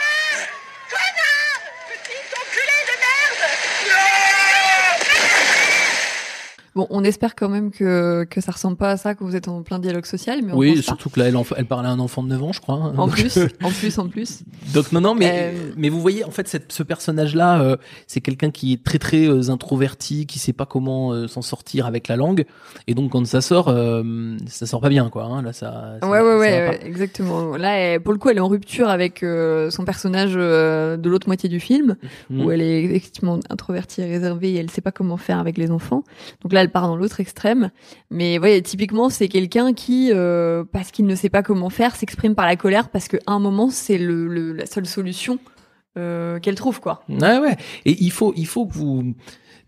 [0.90, 4.41] Connard Petit enculé de merde
[6.74, 9.46] Bon, on espère quand même que, que ça ressemble pas à ça, que vous êtes
[9.48, 10.82] en plein dialogue social, mais on Oui, pense pas.
[10.82, 12.76] surtout que là, elle, elle parle à un enfant de 9 ans, je crois.
[12.76, 12.94] hein.
[12.96, 14.40] En Donc, plus, en plus, en plus.
[14.72, 18.20] Donc non non mais Euh, mais vous voyez en fait cette, ce personnage là c'est
[18.20, 22.08] quelqu'un qui est très très euh, introverti qui sait pas comment euh, s'en sortir avec
[22.08, 22.44] la langue
[22.86, 25.42] et donc quand ça sort euh, ça sort pas bien quoi hein.
[25.42, 26.38] là ça, ça- Ouais, ouais, ça
[26.70, 27.56] ouais, exactement.
[27.56, 31.08] Là, elle- pour le coup, elle est en rupture avec euh, son personnage euh, de
[31.10, 31.96] l'autre moitié du film,
[32.30, 32.44] Mhm.
[32.44, 35.70] où elle est effectivement introvertie et réservée et elle sait pas comment faire avec les
[35.70, 36.04] enfants.
[36.42, 37.70] Donc là, elle part dans l'autre extrême.
[38.10, 42.34] Mais ouais, typiquement, c'est quelqu'un qui, euh, parce qu'il ne sait pas comment faire, s'exprime
[42.34, 45.38] par la colère parce qu'à un moment, c'est la seule solution
[45.98, 47.02] euh, qu'elle trouve, quoi.
[47.08, 47.56] Ouais, ouais.
[47.84, 49.14] Et il faut, il faut vous,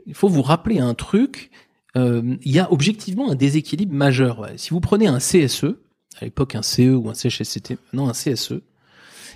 [0.06, 1.50] il faut vous rappeler un truc.
[1.96, 4.48] Euh, il y a objectivement un déséquilibre majeur.
[4.56, 5.76] Si vous prenez un CSE,
[6.20, 8.60] à l'époque un CE ou un CHSCT, non un CSE,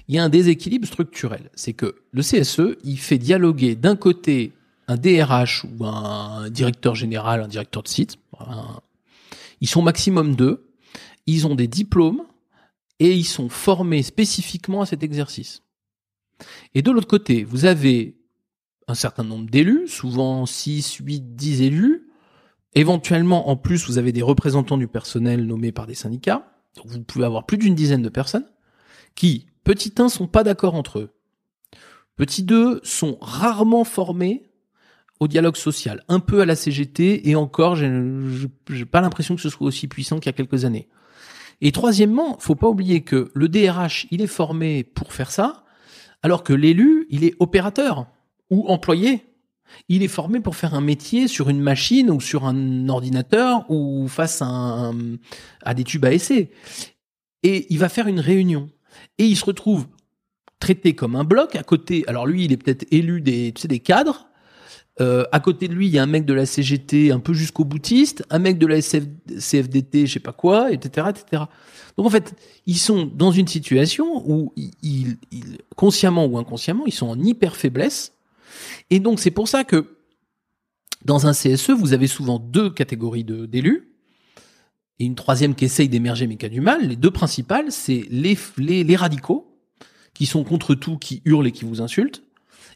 [0.09, 1.51] il y a un déséquilibre structurel.
[1.55, 4.53] C'est que le CSE, il fait dialoguer d'un côté
[4.89, 8.16] un DRH ou un directeur général, un directeur de site.
[9.61, 10.70] Ils sont maximum deux.
[11.26, 12.22] Ils ont des diplômes
[12.99, 15.62] et ils sont formés spécifiquement à cet exercice.
[16.74, 18.16] Et de l'autre côté, vous avez
[18.89, 22.09] un certain nombre d'élus, souvent 6, 8, 10 élus,
[22.74, 26.53] Éventuellement, en plus, vous avez des représentants du personnel nommés par des syndicats.
[26.76, 28.47] Donc, vous pouvez avoir plus d'une dizaine de personnes
[29.14, 31.11] qui, petit 1, sont pas d'accord entre eux.
[32.16, 34.48] Petit 2, sont rarement formés
[35.21, 39.49] au dialogue social, un peu à la CGT, et encore, j'ai pas l'impression que ce
[39.51, 40.89] soit aussi puissant qu'il y a quelques années.
[41.61, 45.64] Et troisièmement, faut pas oublier que le DRH, il est formé pour faire ça,
[46.23, 48.07] alors que l'élu, il est opérateur
[48.51, 49.25] ou employé.
[49.89, 54.09] Il est formé pour faire un métier sur une machine ou sur un ordinateur ou
[54.09, 55.16] face à, un-
[55.62, 56.51] à des tubes à essai.
[57.43, 58.71] Et il va faire une réunion.
[59.19, 59.87] Et il se retrouve
[60.59, 61.55] traité comme un bloc.
[61.55, 64.28] À côté, alors lui, il est peut-être élu des, tu sais, des cadres.
[65.01, 67.33] Euh, à côté de lui, il y a un mec de la CGT un peu
[67.33, 71.45] jusqu'au boutiste, un mec de la CFDT, je sais pas quoi, etc., etc.
[71.97, 72.35] Donc en fait,
[72.67, 75.17] ils sont dans une situation où ils, ils-
[75.77, 78.13] consciemment ou inconsciemment, ils sont en hyper faiblesse.
[78.91, 79.97] Et donc c'est pour ça que
[81.05, 83.89] dans un CSE, vous avez souvent deux catégories d'élus
[84.99, 86.89] et une troisième qui essaye d'émerger mais qui a du mal.
[86.89, 89.57] Les deux principales, c'est les, les, les radicaux
[90.13, 92.25] qui sont contre tout, qui hurlent et qui vous insultent,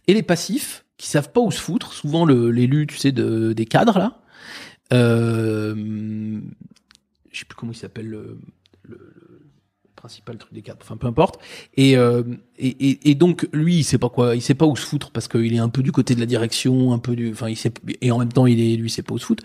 [0.06, 1.92] et les passifs qui savent pas où se foutre.
[1.92, 4.20] Souvent l'élu, tu sais, de, des cadres là.
[4.92, 5.74] Euh,
[7.32, 8.38] je sais plus comment il s'appelle le,
[8.88, 9.12] le-
[9.84, 10.78] le principal truc des cadres.
[10.82, 11.40] Enfin, peu importe.
[11.76, 12.22] Et, euh,
[12.56, 15.10] et, et, et donc lui, il sait pas quoi, il sait pas où se foutre
[15.10, 17.56] parce qu'il est un peu du côté de la direction, un peu du, enfin, il
[17.56, 19.42] sait, et en même temps, il est, lui, il sait pas où se foutre.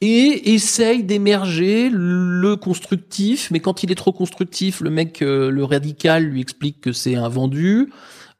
[0.00, 5.62] Et essaye d'émerger le constructif, mais quand il est trop constructif, le mec, euh, le
[5.62, 7.90] radical, lui explique que c'est un vendu.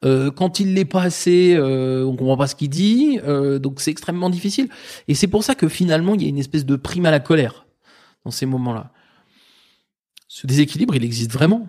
[0.05, 3.81] Euh, quand il l'est pas assez, euh, on comprend pas ce qu'il dit, euh, donc
[3.81, 4.69] c'est extrêmement difficile.
[5.07, 7.19] Et c'est pour ça que finalement, il y a une espèce de prime à la
[7.19, 7.65] colère
[8.23, 8.91] dans ces moments-là.
[10.27, 11.67] Ce déséquilibre, il existe vraiment.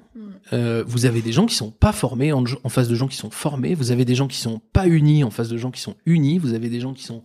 [0.53, 3.17] Euh, vous avez des gens qui sont pas formés en, en face de gens qui
[3.17, 3.75] sont formés.
[3.75, 6.39] Vous avez des gens qui sont pas unis en face de gens qui sont unis.
[6.39, 7.23] Vous avez des gens qui sont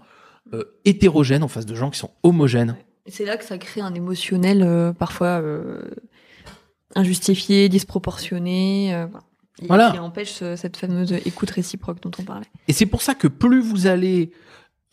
[0.85, 2.75] hétérogènes en face de gens qui sont homogènes.
[3.07, 5.41] C'est là que ça crée un émotionnel parfois
[6.95, 9.25] injustifié, disproportionné, voilà.
[9.61, 9.91] Et Voilà.
[9.91, 12.47] qui empêche ce- cette fameuse écoute réciproque dont on parlait.
[12.67, 14.31] Et c'est pour ça que plus vous allez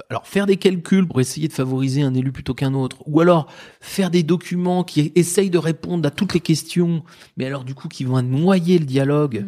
[0.08, 3.46] alors faire des calculs pour essayer de favoriser un élu plutôt qu'un autre, ou alors
[3.80, 7.02] faire des documents qui essayent de répondre à toutes les questions,
[7.36, 9.46] mais alors du coup qui vont noyer le dialogue,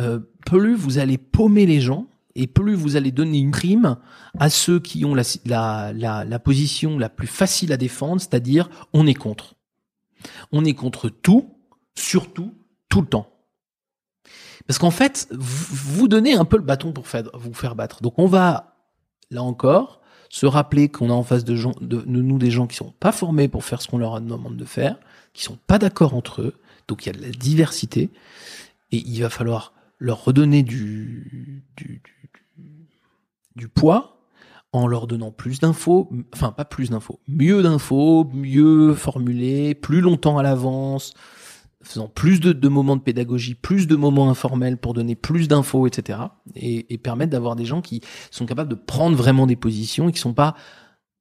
[0.00, 3.96] euh, plus vous allez paumer les gens et plus vous allez donner une prime
[4.38, 8.68] à ceux qui ont la, la, la, la position la plus facile à défendre, c'est-à-dire
[8.92, 9.54] on est contre.
[10.52, 11.54] On est contre tout,
[11.96, 12.54] surtout,
[12.88, 13.30] tout le temps.
[14.66, 17.04] Parce qu'en fait, vous donnez un peu le bâton pour
[17.34, 18.02] vous faire battre.
[18.02, 18.76] Donc on va,
[19.30, 21.56] là encore, se rappeler qu'on a en face de,
[22.06, 24.98] nous des gens qui sont pas formés pour faire ce qu'on leur demande de faire,
[25.32, 26.54] qui sont pas d'accord entre eux.
[26.88, 28.10] Donc il y a de la diversité.
[28.92, 31.64] Et il va falloir leur redonner du
[33.74, 34.16] poids
[34.72, 40.38] en leur donnant plus d'infos, enfin pas plus d'infos, mieux d'infos, mieux formulées, plus longtemps
[40.38, 41.14] à l'avance,
[41.86, 45.86] faisant plus de, de moments de pédagogie, plus de moments informels pour donner plus d'infos,
[45.86, 46.18] etc.
[46.54, 50.12] Et, et permettre d'avoir des gens qui sont capables de prendre vraiment des positions et
[50.12, 50.54] qui sont pas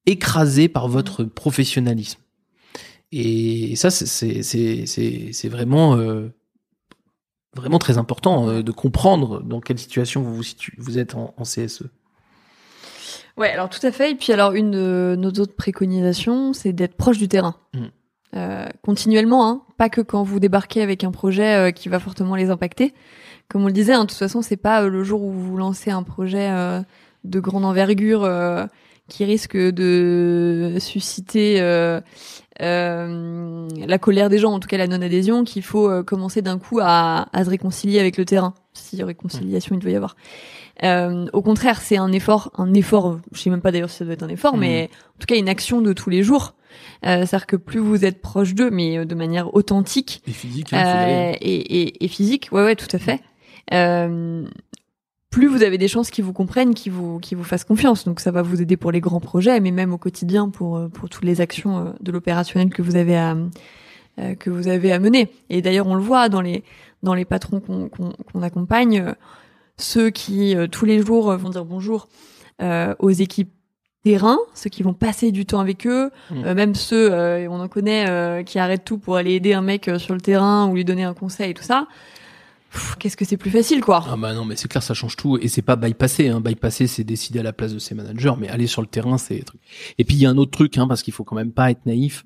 [0.05, 2.19] écrasés par votre professionnalisme.
[3.11, 6.29] Et ça, c'est- vraiment euh,
[7.55, 10.41] vraiment très important euh, de comprendre dans quelle situation vous
[10.77, 11.83] vous, êtes en, en CSE.
[13.37, 14.11] Ouais, alors tout à fait.
[14.11, 17.55] Et puis alors une de nos autres préconisations, c'est d'être proche du terrain.
[17.73, 17.85] Mm.
[18.35, 22.35] Euh, continuellement, hein, pas que quand vous débarquez avec un projet euh, qui va fortement
[22.35, 22.93] les impacter.
[23.49, 25.55] Comme on le disait, hein, de toute façon, c'est pas euh, le jour où vous
[25.57, 26.81] lancez un projet euh,
[27.23, 28.65] de grande envergure euh,
[29.07, 32.01] qui risque de susciter euh,
[32.61, 36.79] euh, la colère des gens, en tout cas la non-adhésion, qu'il faut commencer d'un coup
[36.81, 40.15] à, à se réconcilier avec le terrain, si réconciliation il doit y avoir.
[40.83, 43.19] Euh, au contraire, c'est un effort, un effort.
[43.31, 44.59] Je sais même pas d'ailleurs si ça doit être un effort, Mhm.
[44.59, 46.53] mais en tout cas une action de tous les jours.
[47.05, 50.73] Euh, C'est-à-dire que plus vous êtes proche d'eux, mais euh, de manière authentique Et physique,
[50.73, 53.21] hein, euh, et, et, et physique, ouais, ouais, tout à fait.
[53.73, 54.45] Euh,
[55.29, 58.05] plus vous avez des chances qu'ils vous comprennent, qu'ils vous, qu'ils vous fassent confiance.
[58.05, 61.09] Donc ça va vous aider pour les grands projets, mais même au quotidien pour pour
[61.09, 63.35] toutes les actions de l'opérationnel que vous avez à
[64.39, 65.29] que vous avez à mener.
[65.49, 66.63] Et d'ailleurs, on le voit dans les
[67.03, 69.13] dans les patrons qu'on accompagne,
[69.75, 72.07] ceux qui tous les jours vont dire bonjour
[72.61, 73.51] euh, aux équipes
[74.05, 76.43] terrain, ceux qui vont passer du temps avec eux, Mm.
[76.45, 79.61] euh, même ceux, euh, on en connaît, euh, qui arrêtent tout pour aller aider un
[79.63, 81.87] mec euh, sur le terrain ou lui donner un conseil et tout ça.
[82.99, 84.03] Qu'est-ce que c'est plus facile, quoi.
[84.07, 85.37] Ah bah non, mais c'est clair, ça change tout.
[85.41, 86.27] Et c'est pas bypasser.
[86.27, 86.41] Hein.
[86.41, 89.39] Bypasser, c'est décider à la place de ses managers, mais aller sur le terrain, c'est
[89.39, 89.61] truc.
[89.97, 91.71] Et puis il y a un autre truc, hein, parce qu'il faut quand même pas
[91.71, 92.25] être naïf.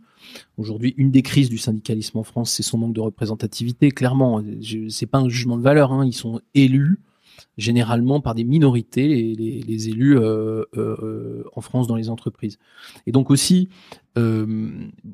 [0.57, 3.91] Aujourd'hui, une des crises du syndicalisme en France, c'est son manque de représentativité.
[3.91, 4.41] Clairement,
[4.89, 5.93] c'est pas un jugement de valeur.
[5.93, 6.03] Hein.
[6.05, 6.99] Ils sont élus
[7.57, 12.57] généralement par des minorités, les, les- élus euh, euh, en France dans les entreprises.
[13.05, 13.69] Et donc aussi,
[14.17, 14.69] euh,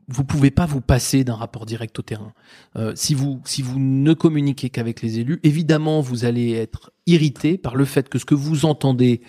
[0.07, 2.33] vous pouvez pas vous passer d'un rapport direct au terrain.
[2.75, 7.57] Euh, si vous si vous ne communiquez qu'avec les élus, évidemment vous allez être irrité
[7.57, 9.21] par le fait que ce que vous entendez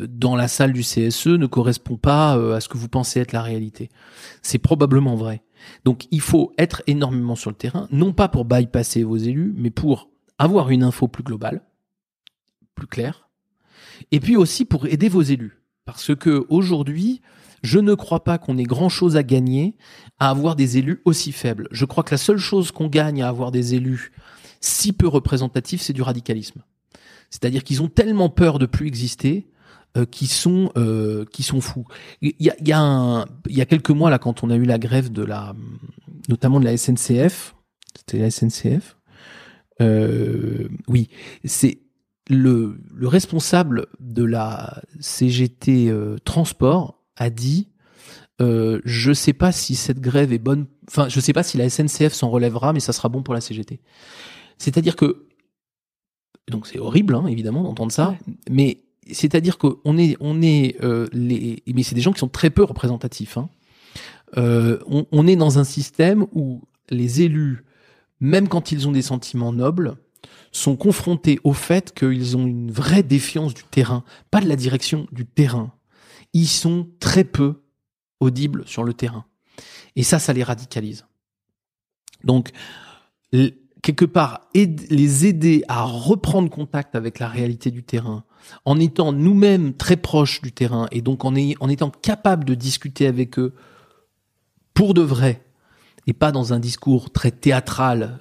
[0.00, 3.42] dans la salle du CSE ne correspond pas à ce que vous pensez être la
[3.42, 3.90] réalité.
[4.42, 5.42] C'est probablement vrai.
[5.84, 9.70] Donc il faut être énormément sur le terrain, non pas pour bypasser vos élus, mais
[9.70, 11.62] pour avoir une info plus globale,
[12.74, 13.28] plus claire,
[14.12, 15.62] et puis aussi pour aider vos élus.
[15.84, 17.22] Parce que aujourd'hui,
[17.62, 19.76] je ne crois pas qu'on ait grand chose à gagner
[20.18, 21.68] à avoir des élus aussi faibles.
[21.70, 24.12] Je crois que la seule chose qu'on gagne à avoir des élus
[24.60, 26.62] si peu représentatifs, c'est du radicalisme.
[27.30, 29.48] C'est-à-dire qu'ils ont tellement peur de plus exister
[29.96, 31.86] euh, qu'ils sont euh, qui sont fous.
[32.20, 34.64] Il y a, y, a il y a quelques mois là, quand on a eu
[34.64, 35.54] la grève de la,
[36.28, 37.54] notamment de la SNCF,
[37.96, 38.95] c'était la SNCF.
[39.80, 41.08] Euh, oui,
[41.44, 41.78] c'est
[42.28, 47.68] le, le responsable de la CGT euh, Transport a dit
[48.40, 50.66] euh, je sais pas si cette grève est bonne.
[50.88, 53.40] Enfin, je sais pas si la SNCF s'en relèvera, mais ça sera bon pour la
[53.40, 53.80] CGT.
[54.58, 55.26] C'est-à-dire que
[56.50, 58.14] donc c'est horrible, hein, évidemment, d'entendre ça,
[58.50, 62.50] mais c'est-à-dire qu'on est, on est euh, les, mais c'est des gens qui sont très
[62.50, 63.36] peu représentatifs.
[63.36, 63.48] Hein.
[64.36, 67.64] Euh, on, on est dans un système où les élus,
[68.20, 69.96] même quand ils ont des sentiments nobles,
[70.52, 75.06] sont confrontés au fait qu'ils ont une vraie défiance du terrain, pas de la direction,
[75.12, 75.72] du terrain.
[76.32, 77.62] Ils sont très peu
[78.20, 79.26] audibles sur le terrain.
[79.96, 81.06] Et ça, ça les radicalise.
[82.24, 82.50] Donc,
[83.82, 88.24] quelque part, les aider à reprendre contact avec la réalité du terrain,
[88.64, 93.06] en étant nous-mêmes très proches du terrain, et donc en, en étant capables de discuter
[93.06, 93.54] avec eux
[94.74, 95.45] pour de vrai,
[96.06, 98.18] et pas dans un discours très théâtral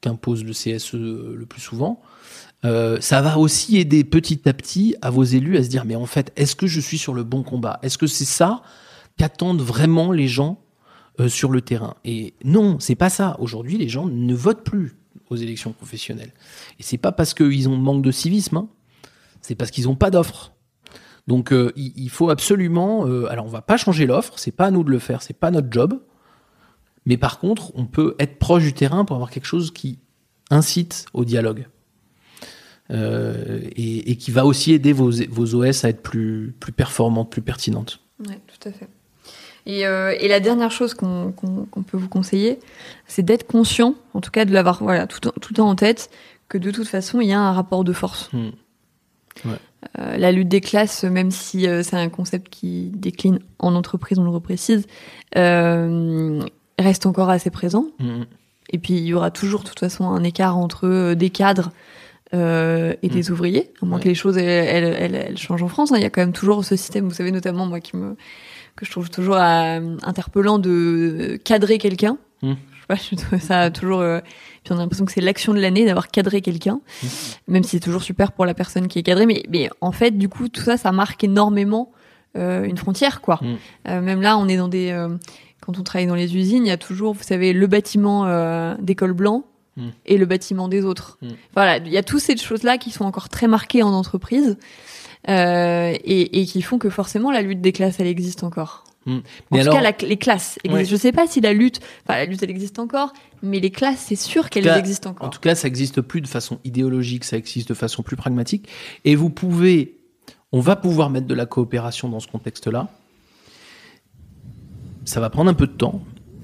[0.00, 2.00] qu'impose le CSE le plus souvent,
[2.64, 5.94] euh, ça va aussi aider petit à petit à vos élus à se dire mais
[5.94, 7.78] en fait est-ce que je suis sur le bon combat?
[7.82, 8.62] Est-ce que c'est ça
[9.18, 10.60] qu'attendent vraiment les gens
[11.20, 11.94] euh, sur le terrain?
[12.04, 13.36] Et non, c'est pas ça.
[13.38, 14.96] Aujourd'hui, les gens ne votent plus
[15.30, 16.32] aux élections professionnelles.
[16.78, 18.68] Et c'est pas parce qu'ils ont manque de civisme, hein.
[19.42, 20.52] c'est parce qu'ils n'ont pas d'offre.
[21.26, 23.04] Donc euh, il, faut absolument.
[23.26, 25.50] alors on va pas changer l'offre, c'est pas à nous de le faire, c'est pas
[25.50, 26.00] notre job.
[27.06, 29.98] Mais par contre, on peut être proche du terrain pour avoir quelque chose qui
[30.50, 31.66] incite au dialogue.
[32.90, 37.30] Euh, et, et qui va aussi aider vos, vos OS à être plus, plus performantes,
[37.30, 37.98] plus pertinentes.
[38.20, 38.88] Ouais, tout à fait.
[39.66, 41.32] Et, euh, et la dernière chose qu'on
[41.86, 42.60] peut vous conseiller,
[43.08, 46.10] c'est d'être conscient, en tout cas de l'avoir voilà, tout, le temps en tête,
[46.48, 48.30] que de toute façon, il y a un rapport de force.
[48.32, 48.50] Hmm.
[49.44, 49.58] Ouais.
[49.98, 54.18] Euh, la lutte des classes, même si euh, c'est un concept qui décline en entreprise,
[54.18, 54.86] on le reprécise,
[55.36, 56.40] euh,
[56.78, 57.86] reste encore assez présent.
[57.98, 58.22] Hmm.
[58.70, 61.70] Et puis, il y aura toujours, de toute façon, un écart entre euh, des cadres
[62.34, 65.68] euh, et des ouvriers, à moins que les choses elles, elles, elles- elles changent en
[65.68, 65.92] France.
[65.92, 65.96] hein.
[65.96, 68.16] Il y a quand même toujours ce système, vous savez, notamment moi qui me
[68.74, 72.18] que je trouve toujours euh, interpellant de cadrer quelqu'un.
[72.42, 72.52] Mm.
[72.72, 74.00] Je sais pas, je trouve ça toujours.
[74.00, 74.20] euh,
[74.64, 76.80] puis on a l'impression que c'est l'action de l'année d'avoir cadré quelqu'un,
[77.48, 79.24] même si c'est toujours super pour la personne qui est cadrée.
[79.24, 81.92] Mais, mais en fait, du coup, tout ça, ça marque énormément
[82.34, 83.40] une frontière, quoi.
[83.88, 84.90] Euh, même là, on est dans des.
[85.66, 88.74] Quand on travaille dans les usines, il y a toujours, vous savez, le bâtiment euh,
[88.80, 89.44] des cols blancs
[89.78, 89.88] Mm.
[90.06, 91.18] et le bâtiment des autres.
[91.52, 94.56] Voilà, il y a toutes ces choses-là qui sont encore très marquées en entreprise
[95.28, 98.84] euh, et, et qui font que forcément la lutte des classes, elle existe encore.
[99.04, 99.18] Hmm.
[99.50, 100.58] En tout cas, la- les classes.
[100.66, 100.86] Ouais.
[100.86, 103.12] Je sais pas si la lutte, enfin la lutte, elle existe encore,
[103.42, 105.26] mais les classes, c'est sûr qu'elles existent encore.
[105.26, 108.68] En tout cas, ça existe plus de façon idéologique, ça existe de façon plus pragmatique.
[109.04, 109.98] Et vous pouvez,
[110.52, 112.88] on va pouvoir mettre de la coopération dans ce contexte-là.
[115.06, 116.02] Ça va prendre un peu de temps,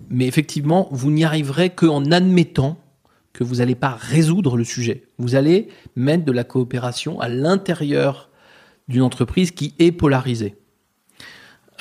[0.08, 2.78] mais effectivement, vous n'y arriverez qu'en admettant
[3.34, 5.04] que vous n'allez pas résoudre le sujet.
[5.18, 8.30] Vous allez mettre de la coopération à l'intérieur
[8.88, 10.54] d'une entreprise qui est polarisée.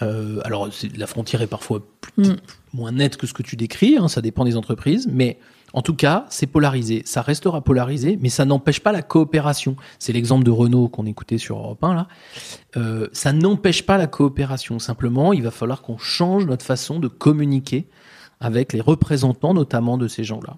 [0.01, 2.36] Euh, alors, la frontière est parfois plus- Mm.
[2.73, 5.38] moins nette que ce que tu décris, hein, ça dépend des entreprises, mais
[5.74, 7.03] en tout cas, c'est polarisé.
[7.05, 9.76] Ça restera polarisé, mais ça n'empêche pas la coopération.
[9.99, 12.07] C'est l'exemple de Renault qu'on écoutait sur Europe 1, là.
[12.78, 14.80] Euh, ça n'empêche pas la coopération.
[14.80, 17.88] Simplement, il va falloir qu'on change notre façon de communiquer
[18.39, 20.57] avec les représentants, notamment de ces gens-là,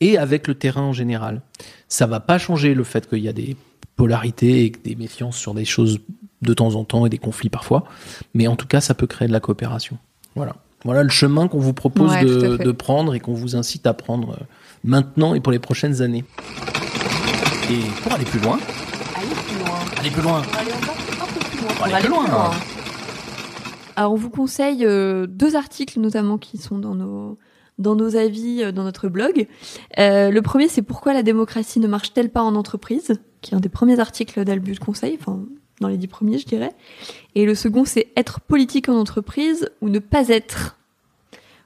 [0.00, 1.42] et avec le terrain en général.
[1.88, 3.56] Ça va pas changer le fait qu'il y a des
[3.96, 6.00] polarités et des méfiances sur des choses
[6.40, 7.84] de temps en temps et des conflits parfois,
[8.32, 9.98] mais en tout cas, ça peut créer de la coopération.
[10.36, 10.54] Voilà.
[10.84, 14.30] Voilà le chemin qu'on vous propose Ouais, de, prendre et qu'on vous incite à prendre
[14.30, 14.44] euh,
[14.84, 16.24] maintenant et pour les prochaines années.
[17.70, 18.58] Et pour aller plus loin,
[19.16, 19.78] Allez plus loin.
[19.98, 20.42] aller plus loin.
[20.58, 21.74] Allez encore un peu plus loin.
[21.74, 22.50] Pour aller plus loin.
[23.96, 27.36] Alors, on vous conseille euh, deux articles, notamment, qui sont dans nos,
[27.78, 29.48] dans nos avis euh, dans notre blog.
[29.98, 33.60] Euh, le premier, c'est pourquoi la démocratie ne marche-t-elle pas en entreprise, qui est un
[33.60, 35.40] des premiers articles d'Albus Conseil, enfin
[35.80, 36.72] dans les dix premiers, je dirais.
[37.34, 40.76] Et le second, c'est être politique en entreprise ou ne pas être.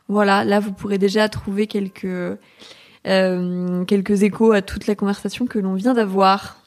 [0.09, 2.39] Voilà, là, vous pourrez déjà trouver quelques
[3.07, 6.59] euh, quelques échos à toute la conversation que l'on vient d'avoir.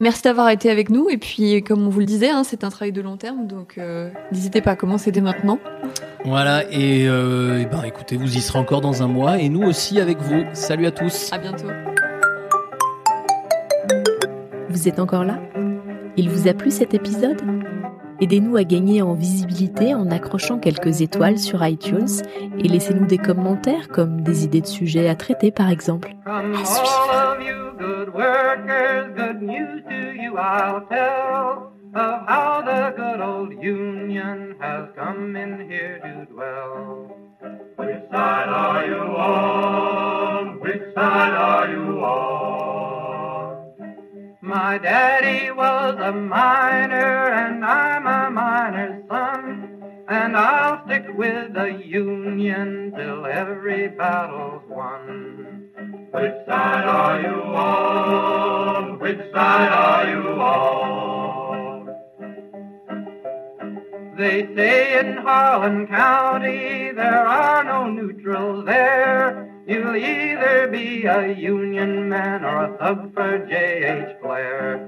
[0.00, 1.08] Merci d'avoir été avec nous.
[1.10, 3.78] Et puis, comme on vous le disait, hein, c'est un travail de long terme, donc
[3.78, 5.58] euh, n'hésitez pas à commencer dès maintenant.
[6.24, 9.62] Voilà, et, euh, et ben écoutez, vous y serez encore dans un mois, et nous
[9.62, 10.44] aussi avec vous.
[10.52, 11.32] Salut à tous.
[11.32, 11.66] À bientôt.
[14.68, 15.40] Vous êtes encore là?
[16.18, 17.40] Il vous a plu cet épisode?
[18.20, 22.08] Aidez-nous à gagner en visibilité en accrochant quelques étoiles sur iTunes
[22.58, 26.16] et laissez-nous des commentaires comme des idées de sujets à traiter par exemple.
[44.48, 49.82] My daddy was a miner and I'm a miner's son.
[50.08, 55.68] And I'll stick with the Union till every battle's won.
[56.14, 58.98] Which side are you on?
[58.98, 61.94] Which side are you on?
[64.16, 69.57] They say in Harlan County there are no neutrals there.
[69.68, 74.16] You'll either be a Union man or a thug for J.H.
[74.22, 74.78] Blair.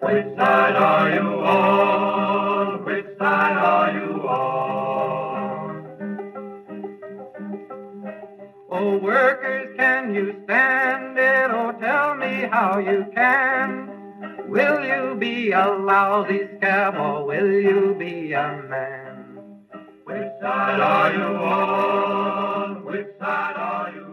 [0.00, 2.84] Which side are you on?
[2.84, 5.86] Which side are you on?
[8.70, 11.50] Oh, workers, can you stand it?
[11.50, 13.90] Oh, tell me how you can.
[14.48, 19.24] Will you be a lousy scab or will you be a man?
[20.04, 22.65] Which side are you on?
[22.86, 24.05] which side are you